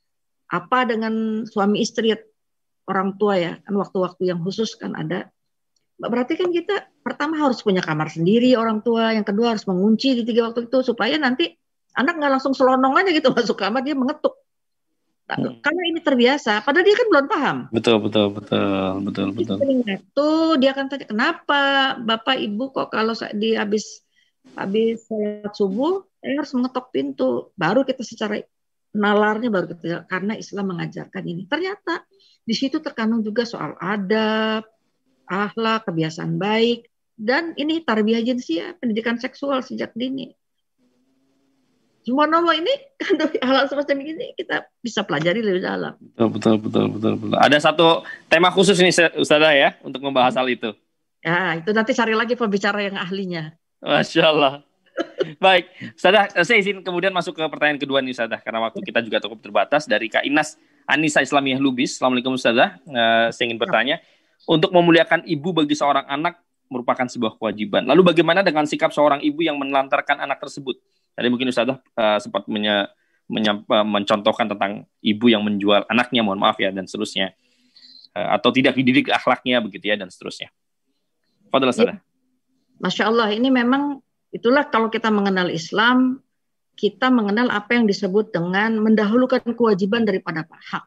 [0.47, 2.15] apa dengan suami istri
[2.87, 5.27] orang tua ya, kan waktu-waktu yang khusus kan ada.
[5.95, 10.23] Berarti kan kita pertama harus punya kamar sendiri orang tua, yang kedua harus mengunci di
[10.27, 11.55] tiga waktu itu supaya nanti
[11.95, 14.35] anak nggak langsung selonong aja gitu masuk kamar dia mengetuk
[15.25, 15.57] Hmm.
[15.57, 17.57] Karena ini terbiasa, padahal dia kan belum paham.
[17.73, 19.57] Betul, betul, betul, betul, betul.
[19.89, 20.29] Itu
[20.61, 21.61] dia akan tanya kenapa
[21.97, 24.05] bapak ibu kok kalau di habis
[24.53, 28.37] habis sholat subuh, saya harus mengetok pintu, baru kita secara
[28.93, 31.49] nalarnya baru kita karena Islam mengajarkan ini.
[31.49, 32.05] Ternyata
[32.45, 34.69] di situ terkandung juga soal adab,
[35.26, 40.34] akhlak, kebiasaan baik, dan ini tarbiyah jinsia, pendidikan seksual sejak dini
[42.05, 42.69] semua nomor ini
[43.01, 45.97] kan hal semacam ini kita bisa pelajari lebih dalam.
[45.97, 47.38] Betul, betul, betul, betul, betul.
[47.41, 50.69] Ada satu tema khusus nih Ustazah ya untuk membahas hal itu.
[51.26, 53.57] Ya, itu nanti cari lagi pembicara yang ahlinya.
[53.82, 54.61] Masya Allah.
[55.41, 55.67] Baik,
[55.97, 59.41] Ustazah, saya izin kemudian masuk ke pertanyaan kedua nih Ustazah, karena waktu kita juga cukup
[59.41, 60.55] terbatas dari Kak Inas
[60.86, 61.97] Anissa Islamiyah Lubis.
[61.97, 63.99] Assalamualaikum Ustazah, uh, saya ingin bertanya,
[64.43, 67.86] untuk memuliakan ibu bagi seorang anak merupakan sebuah kewajiban.
[67.86, 70.77] Lalu bagaimana dengan sikap seorang ibu yang menelantarkan anak tersebut?
[71.15, 72.89] Tadi mungkin Ustazah uh, sempat menye,
[73.29, 77.31] menye, uh, mencontohkan tentang ibu yang menjual anaknya, mohon maaf ya, dan seterusnya.
[78.11, 80.49] Uh, atau tidak dididik akhlaknya begitu ya, dan seterusnya.
[81.53, 81.97] Fadal Ustazah.
[81.97, 82.03] Ya.
[82.81, 84.03] Masya Allah, ini memang
[84.36, 86.19] itulah kalau kita mengenal Islam,
[86.75, 90.83] kita mengenal apa yang disebut dengan mendahulukan kewajiban daripada hak.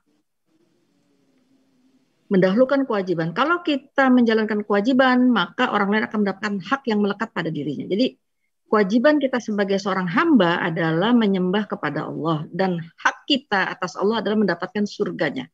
[2.29, 3.33] Mendahulukan kewajiban.
[3.33, 7.89] Kalau kita menjalankan kewajiban, maka orang lain akan mendapatkan hak yang melekat pada dirinya.
[7.89, 8.21] Jadi
[8.69, 14.45] kewajiban kita sebagai seorang hamba adalah menyembah kepada Allah dan hak kita atas Allah adalah
[14.45, 15.49] mendapatkan surganya.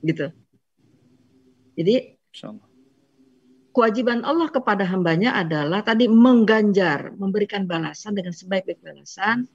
[0.00, 0.30] Gitu.
[1.74, 1.94] Jadi
[3.74, 9.50] kewajiban Allah kepada hambanya adalah tadi mengganjar, memberikan balasan dengan sebaik-baik balasan.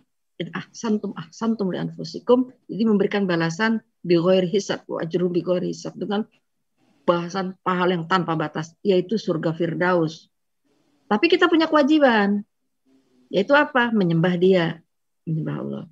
[0.51, 2.51] Ah santum ah santum li anfusikum.
[2.67, 4.19] Jadi memberikan balasan bi
[4.51, 6.27] hisab wa ajru bi hisab dengan
[7.07, 10.27] bahasan pahala yang tanpa batas yaitu surga firdaus.
[11.07, 12.43] Tapi kita punya kewajiban
[13.31, 13.95] yaitu apa?
[13.95, 14.65] Menyembah dia,
[15.23, 15.83] menyembah Allah.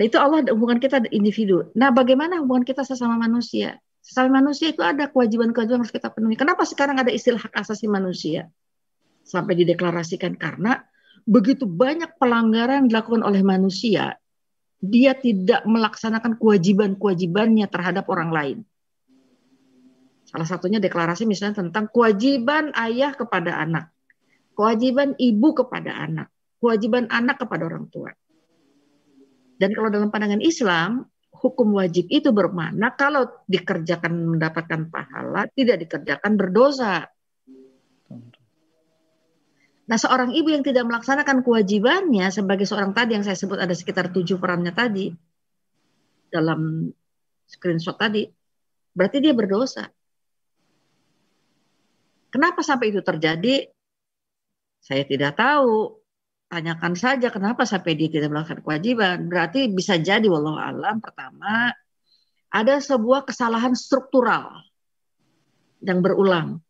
[0.00, 1.68] Nah itu Allah hubungan kita individu.
[1.76, 3.76] Nah bagaimana hubungan kita sesama manusia?
[4.02, 6.34] Sesama manusia itu ada kewajiban-kewajiban harus kita penuhi.
[6.34, 8.50] Kenapa sekarang ada istilah hak asasi manusia?
[9.22, 10.82] Sampai dideklarasikan karena
[11.26, 14.18] begitu banyak pelanggaran dilakukan oleh manusia,
[14.82, 18.58] dia tidak melaksanakan kewajiban-kewajibannya terhadap orang lain.
[20.26, 23.92] Salah satunya deklarasi misalnya tentang kewajiban ayah kepada anak,
[24.56, 28.10] kewajiban ibu kepada anak, kewajiban anak kepada orang tua.
[29.60, 36.32] Dan kalau dalam pandangan Islam, hukum wajib itu bermakna kalau dikerjakan mendapatkan pahala, tidak dikerjakan
[36.40, 37.11] berdosa.
[39.92, 44.08] Nah, seorang ibu yang tidak melaksanakan kewajibannya sebagai seorang tadi yang saya sebut ada sekitar
[44.08, 45.12] tujuh perannya tadi
[46.32, 46.88] dalam
[47.44, 48.24] screenshot tadi,
[48.96, 49.84] berarti dia berdosa.
[52.32, 53.68] Kenapa sampai itu terjadi?
[54.80, 56.00] Saya tidak tahu
[56.48, 59.28] tanyakan saja kenapa sampai dia tidak melakukan kewajiban.
[59.28, 61.68] Berarti bisa jadi wallahu alam pertama
[62.48, 64.64] ada sebuah kesalahan struktural
[65.84, 66.64] yang berulang.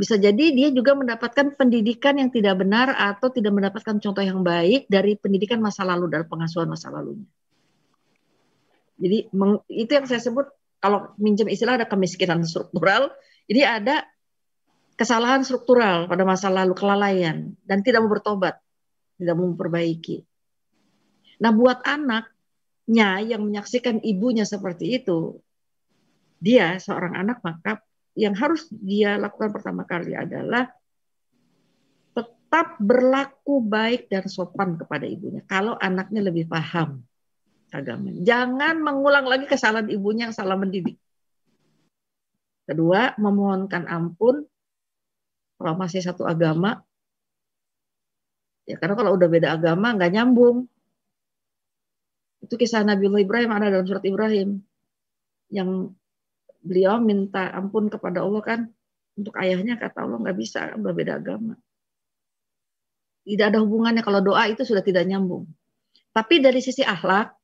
[0.00, 4.88] Bisa jadi dia juga mendapatkan pendidikan yang tidak benar atau tidak mendapatkan contoh yang baik
[4.88, 7.28] dari pendidikan masa lalu dan pengasuhan masa lalunya.
[8.96, 9.28] Jadi
[9.68, 10.48] itu yang saya sebut
[10.80, 13.12] kalau minjem istilah ada kemiskinan struktural,
[13.44, 14.08] jadi ada
[14.96, 18.56] kesalahan struktural pada masa lalu, kelalaian, dan tidak mau bertobat,
[19.20, 20.24] tidak mau memperbaiki.
[21.44, 25.40] Nah, buat anaknya yang menyaksikan ibunya seperti itu,
[26.40, 27.84] dia seorang anak maka
[28.20, 30.68] yang harus dia lakukan pertama kali adalah
[32.12, 35.40] tetap berlaku baik dan sopan kepada ibunya.
[35.48, 37.00] Kalau anaknya lebih paham
[37.72, 38.12] agama.
[38.20, 41.00] Jangan mengulang lagi kesalahan ibunya yang salah mendidik.
[42.68, 44.44] Kedua, memohonkan ampun
[45.56, 46.84] kalau masih satu agama
[48.64, 50.64] ya karena kalau udah beda agama nggak nyambung
[52.40, 54.64] itu kisah Nabi Ibrahim ada dalam surat Ibrahim
[55.52, 55.92] yang
[56.60, 58.60] beliau minta ampun kepada Allah kan.
[59.18, 61.58] Untuk ayahnya kata Allah nggak bisa udah beda agama.
[63.26, 64.00] Tidak ada hubungannya.
[64.00, 65.44] Kalau doa itu sudah tidak nyambung.
[66.10, 67.36] Tapi dari sisi akhlak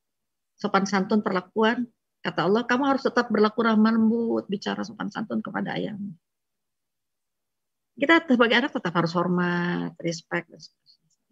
[0.56, 1.84] sopan santun perlakuan
[2.24, 6.16] kata Allah kamu harus tetap berlaku ramah lembut bicara sopan santun kepada ayahmu.
[7.96, 10.52] Kita sebagai anak tetap harus hormat, respect,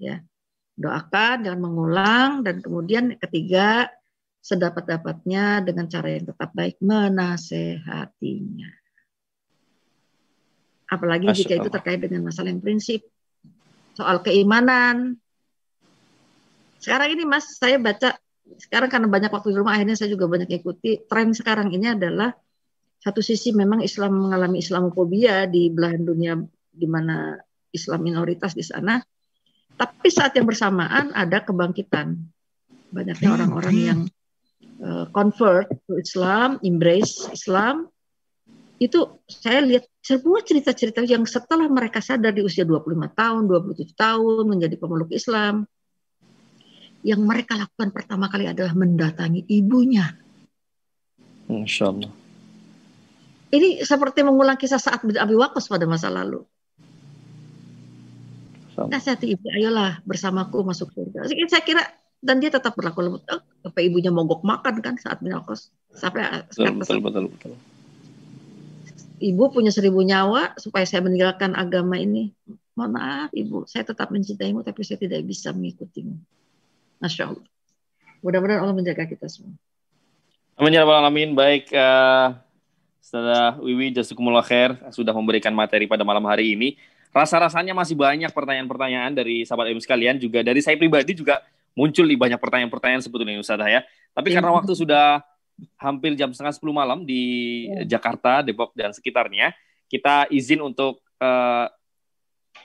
[0.00, 0.24] ya.
[0.74, 3.92] Doakan jangan mengulang dan kemudian ketiga
[4.44, 8.70] sedapat-dapatnya dengan cara yang tetap baik menasehatinya.
[10.92, 11.64] Apalagi Masya jika Allah.
[11.64, 13.08] itu terkait dengan masalah yang prinsip
[13.96, 15.16] soal keimanan.
[16.76, 20.52] Sekarang ini Mas, saya baca sekarang karena banyak waktu di rumah akhirnya saya juga banyak
[20.52, 22.36] ikuti tren sekarang ini adalah
[23.00, 26.36] satu sisi memang Islam mengalami Islamophobia di belahan dunia
[26.68, 27.40] di mana
[27.72, 29.00] Islam minoritas di sana,
[29.74, 32.16] tapi saat yang bersamaan ada kebangkitan
[32.94, 34.00] banyaknya hmm, orang-orang yang
[34.80, 37.90] uh, convert to Islam, embrace Islam.
[38.82, 44.44] Itu saya lihat semua cerita-cerita yang setelah mereka sadar di usia 25 tahun, 27 tahun
[44.50, 45.64] menjadi pemeluk Islam,
[47.04, 50.16] yang mereka lakukan pertama kali adalah mendatangi ibunya.
[51.46, 52.10] Insya Allah.
[53.54, 56.42] Ini seperti mengulang kisah saat bin Abi Waqqas pada masa lalu.
[58.74, 61.30] Nasihati ibu, ayolah bersamaku masuk surga.
[61.30, 61.82] Saya kira
[62.24, 63.22] dan dia tetap berlaku lembut.
[63.28, 67.52] Oh, apa ibunya mogok makan kan saat bin Waqqas sampai betul, betul, betul, betul.
[69.20, 72.32] Ibu punya seribu nyawa supaya saya meninggalkan agama ini.
[72.74, 76.16] Mohon maaf ibu, saya tetap mencintaimu tapi saya tidak bisa mengikutimu.
[76.98, 77.46] Masya Allah.
[78.24, 79.54] Mudah-mudahan Allah menjaga kita semua.
[80.58, 81.38] Amin ya rabbal alamin.
[81.38, 82.34] Baik, uh,
[82.98, 86.74] setelah Wiwi Jazakumullah Khair sudah memberikan materi pada malam hari ini.
[87.14, 92.16] Rasa-rasanya masih banyak pertanyaan-pertanyaan dari sahabat ilmu sekalian, juga dari saya pribadi juga muncul di
[92.16, 93.82] banyak pertanyaan-pertanyaan sebetulnya Ustaz ya.
[94.14, 95.22] Tapi karena waktu sudah
[95.78, 97.98] hampir jam setengah sepuluh malam di ya.
[97.98, 99.54] Jakarta, Depok dan sekitarnya,
[99.86, 101.66] kita izin untuk uh,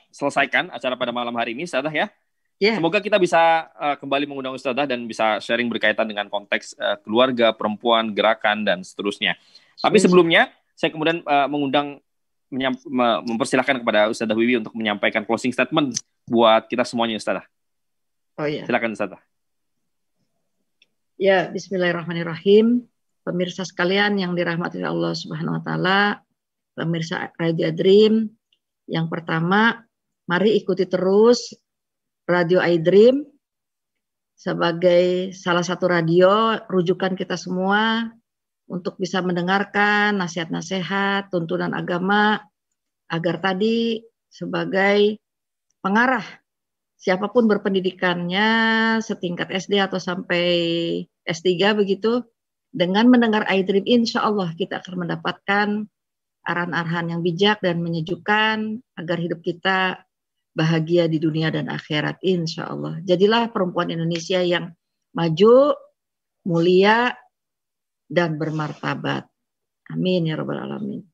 [0.09, 2.09] selesaikan acara pada malam hari ini, Ustazah ya.
[2.59, 2.75] Yeah.
[2.75, 7.53] Semoga kita bisa uh, kembali mengundang Ustazah dan bisa sharing berkaitan dengan konteks uh, keluarga,
[7.53, 9.37] perempuan, gerakan, dan seterusnya.
[9.79, 12.01] Tapi sebelumnya, saya kemudian uh, mengundang
[13.29, 15.93] mempersilahkan kepada Ustazah Wiwi untuk menyampaikan closing statement
[16.25, 17.45] buat kita semuanya Ustazah.
[18.39, 18.63] Oh iya.
[18.63, 19.19] Silakan Ustazah.
[21.19, 22.87] Ya, bismillahirrahmanirrahim.
[23.27, 26.23] Pemirsa sekalian yang dirahmati Allah Subhanahu wa taala,
[26.71, 28.31] pemirsa Radio Dream,
[28.87, 29.83] yang pertama,
[30.25, 31.51] mari ikuti terus
[32.29, 33.25] Radio iDream
[34.37, 38.07] sebagai salah satu radio rujukan kita semua
[38.69, 42.39] untuk bisa mendengarkan nasihat-nasihat, tuntunan agama,
[43.09, 45.17] agar tadi sebagai
[45.81, 46.23] pengarah
[46.99, 48.49] siapa pun berpendidikannya
[48.99, 50.45] setingkat SD atau sampai
[51.23, 52.27] S3 begitu,
[52.69, 55.67] dengan mendengar iDream insya Allah kita akan mendapatkan
[56.45, 60.05] arahan-arahan yang bijak dan menyejukkan agar hidup kita
[60.53, 62.99] bahagia di dunia dan akhirat insya Allah.
[63.01, 64.75] Jadilah perempuan Indonesia yang
[65.15, 65.73] maju,
[66.45, 67.15] mulia,
[68.09, 69.29] dan bermartabat.
[69.89, 71.08] Amin ya rabbal alamin.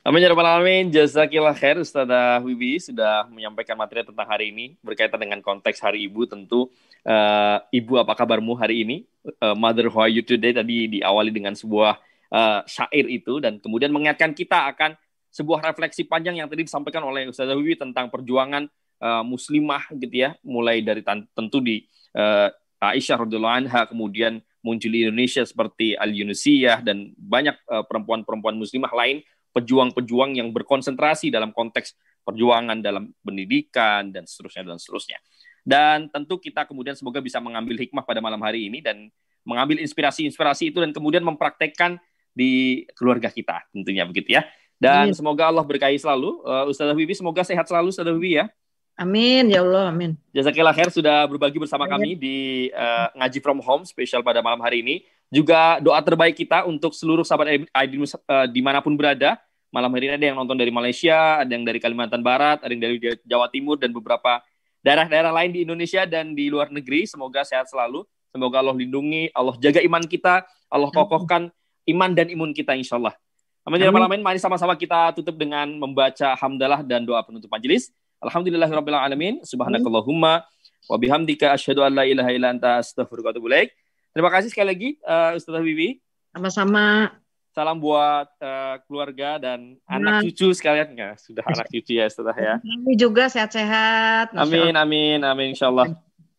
[0.00, 0.88] Amin ya rabbal alamin.
[0.88, 6.24] Jazakillah khair Ustazah Wibi sudah menyampaikan materi tentang hari ini berkaitan dengan konteks Hari Ibu
[6.24, 6.72] tentu
[7.04, 8.96] uh, Ibu apa kabarmu hari ini?
[9.44, 12.00] Uh, Mother how are you today tadi diawali dengan sebuah
[12.32, 14.96] uh, syair itu dan kemudian mengingatkan kita akan
[15.28, 18.72] sebuah refleksi panjang yang tadi disampaikan oleh Ustazah Wibi tentang perjuangan
[19.04, 21.84] uh, muslimah gitu ya, mulai dari tentu di
[22.16, 22.48] uh,
[22.80, 29.20] Aisyah radhiyallahu anha kemudian muncul di Indonesia seperti Al Yunusiyah dan banyak perempuan-perempuan muslimah lain
[29.50, 35.18] pejuang-pejuang yang berkonsentrasi dalam konteks perjuangan dalam pendidikan dan seterusnya dan seterusnya.
[35.64, 39.10] Dan tentu kita kemudian semoga bisa mengambil hikmah pada malam hari ini dan
[39.44, 41.96] mengambil inspirasi-inspirasi itu dan kemudian mempraktekkan
[42.30, 44.46] di keluarga kita tentunya begitu ya.
[44.80, 45.16] Dan Amin.
[45.16, 46.40] semoga Allah berkahi selalu.
[46.40, 48.48] Uh, Ustazah Bibi semoga sehat selalu Ustazah Bibi ya.
[48.96, 50.16] Amin ya Allah, amin.
[50.32, 51.92] Jazakillah khair sudah berbagi bersama amin.
[51.92, 52.36] kami di
[52.72, 55.04] uh, ngaji from home spesial pada malam hari ini.
[55.30, 59.38] Juga doa terbaik kita untuk seluruh sahabat ID uh, di mana pun berada.
[59.70, 62.82] Malam hari ini ada yang nonton dari Malaysia, ada yang dari Kalimantan Barat, ada yang
[62.82, 64.42] dari Jawa Timur dan beberapa
[64.82, 67.06] daerah-daerah lain di Indonesia dan di luar negeri.
[67.06, 68.02] Semoga sehat selalu.
[68.34, 71.54] Semoga Allah lindungi, Allah jaga iman kita, Allah kokohkan
[71.86, 73.14] iman dan imun kita insya Allah.
[73.62, 73.82] Amin.
[73.82, 74.22] Ya Amin.
[74.22, 77.94] Mari sama-sama kita tutup dengan membaca hamdalah dan doa penutup majelis.
[78.18, 79.34] Alhamdulillahirabbil alamin.
[79.46, 80.42] Subhanakallahumma
[80.90, 83.70] wa bihamdika asyhadu an la ilaha illa anta astaghfiruka wa atubu ilaik.
[84.10, 86.02] Terima kasih sekali lagi uh, Ustazah Bibi.
[86.34, 87.14] Sama-sama.
[87.50, 90.22] Salam buat uh, keluarga dan nah.
[90.22, 91.18] anak cucu sekalian ya.
[91.18, 92.54] Sudah anak cucu ya Ustazah ya.
[92.62, 94.34] Kami juga sehat-sehat.
[94.38, 95.94] Amin amin amin insyaallah.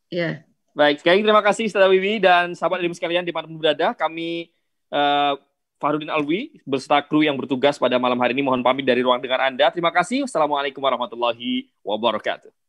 [0.07, 0.43] Iya.
[0.71, 3.91] Baik, sekali terima kasih Ustazah Bibi dan sahabat ilmu sekalian di mana berada.
[3.91, 4.51] Kami
[4.91, 5.35] uh,
[5.83, 9.43] Farudin Alwi beserta kru yang bertugas pada malam hari ini mohon pamit dari ruang dengar
[9.43, 9.67] Anda.
[9.67, 10.23] Terima kasih.
[10.23, 12.60] Wassalamualaikum warahmatullahi wabarakatuh.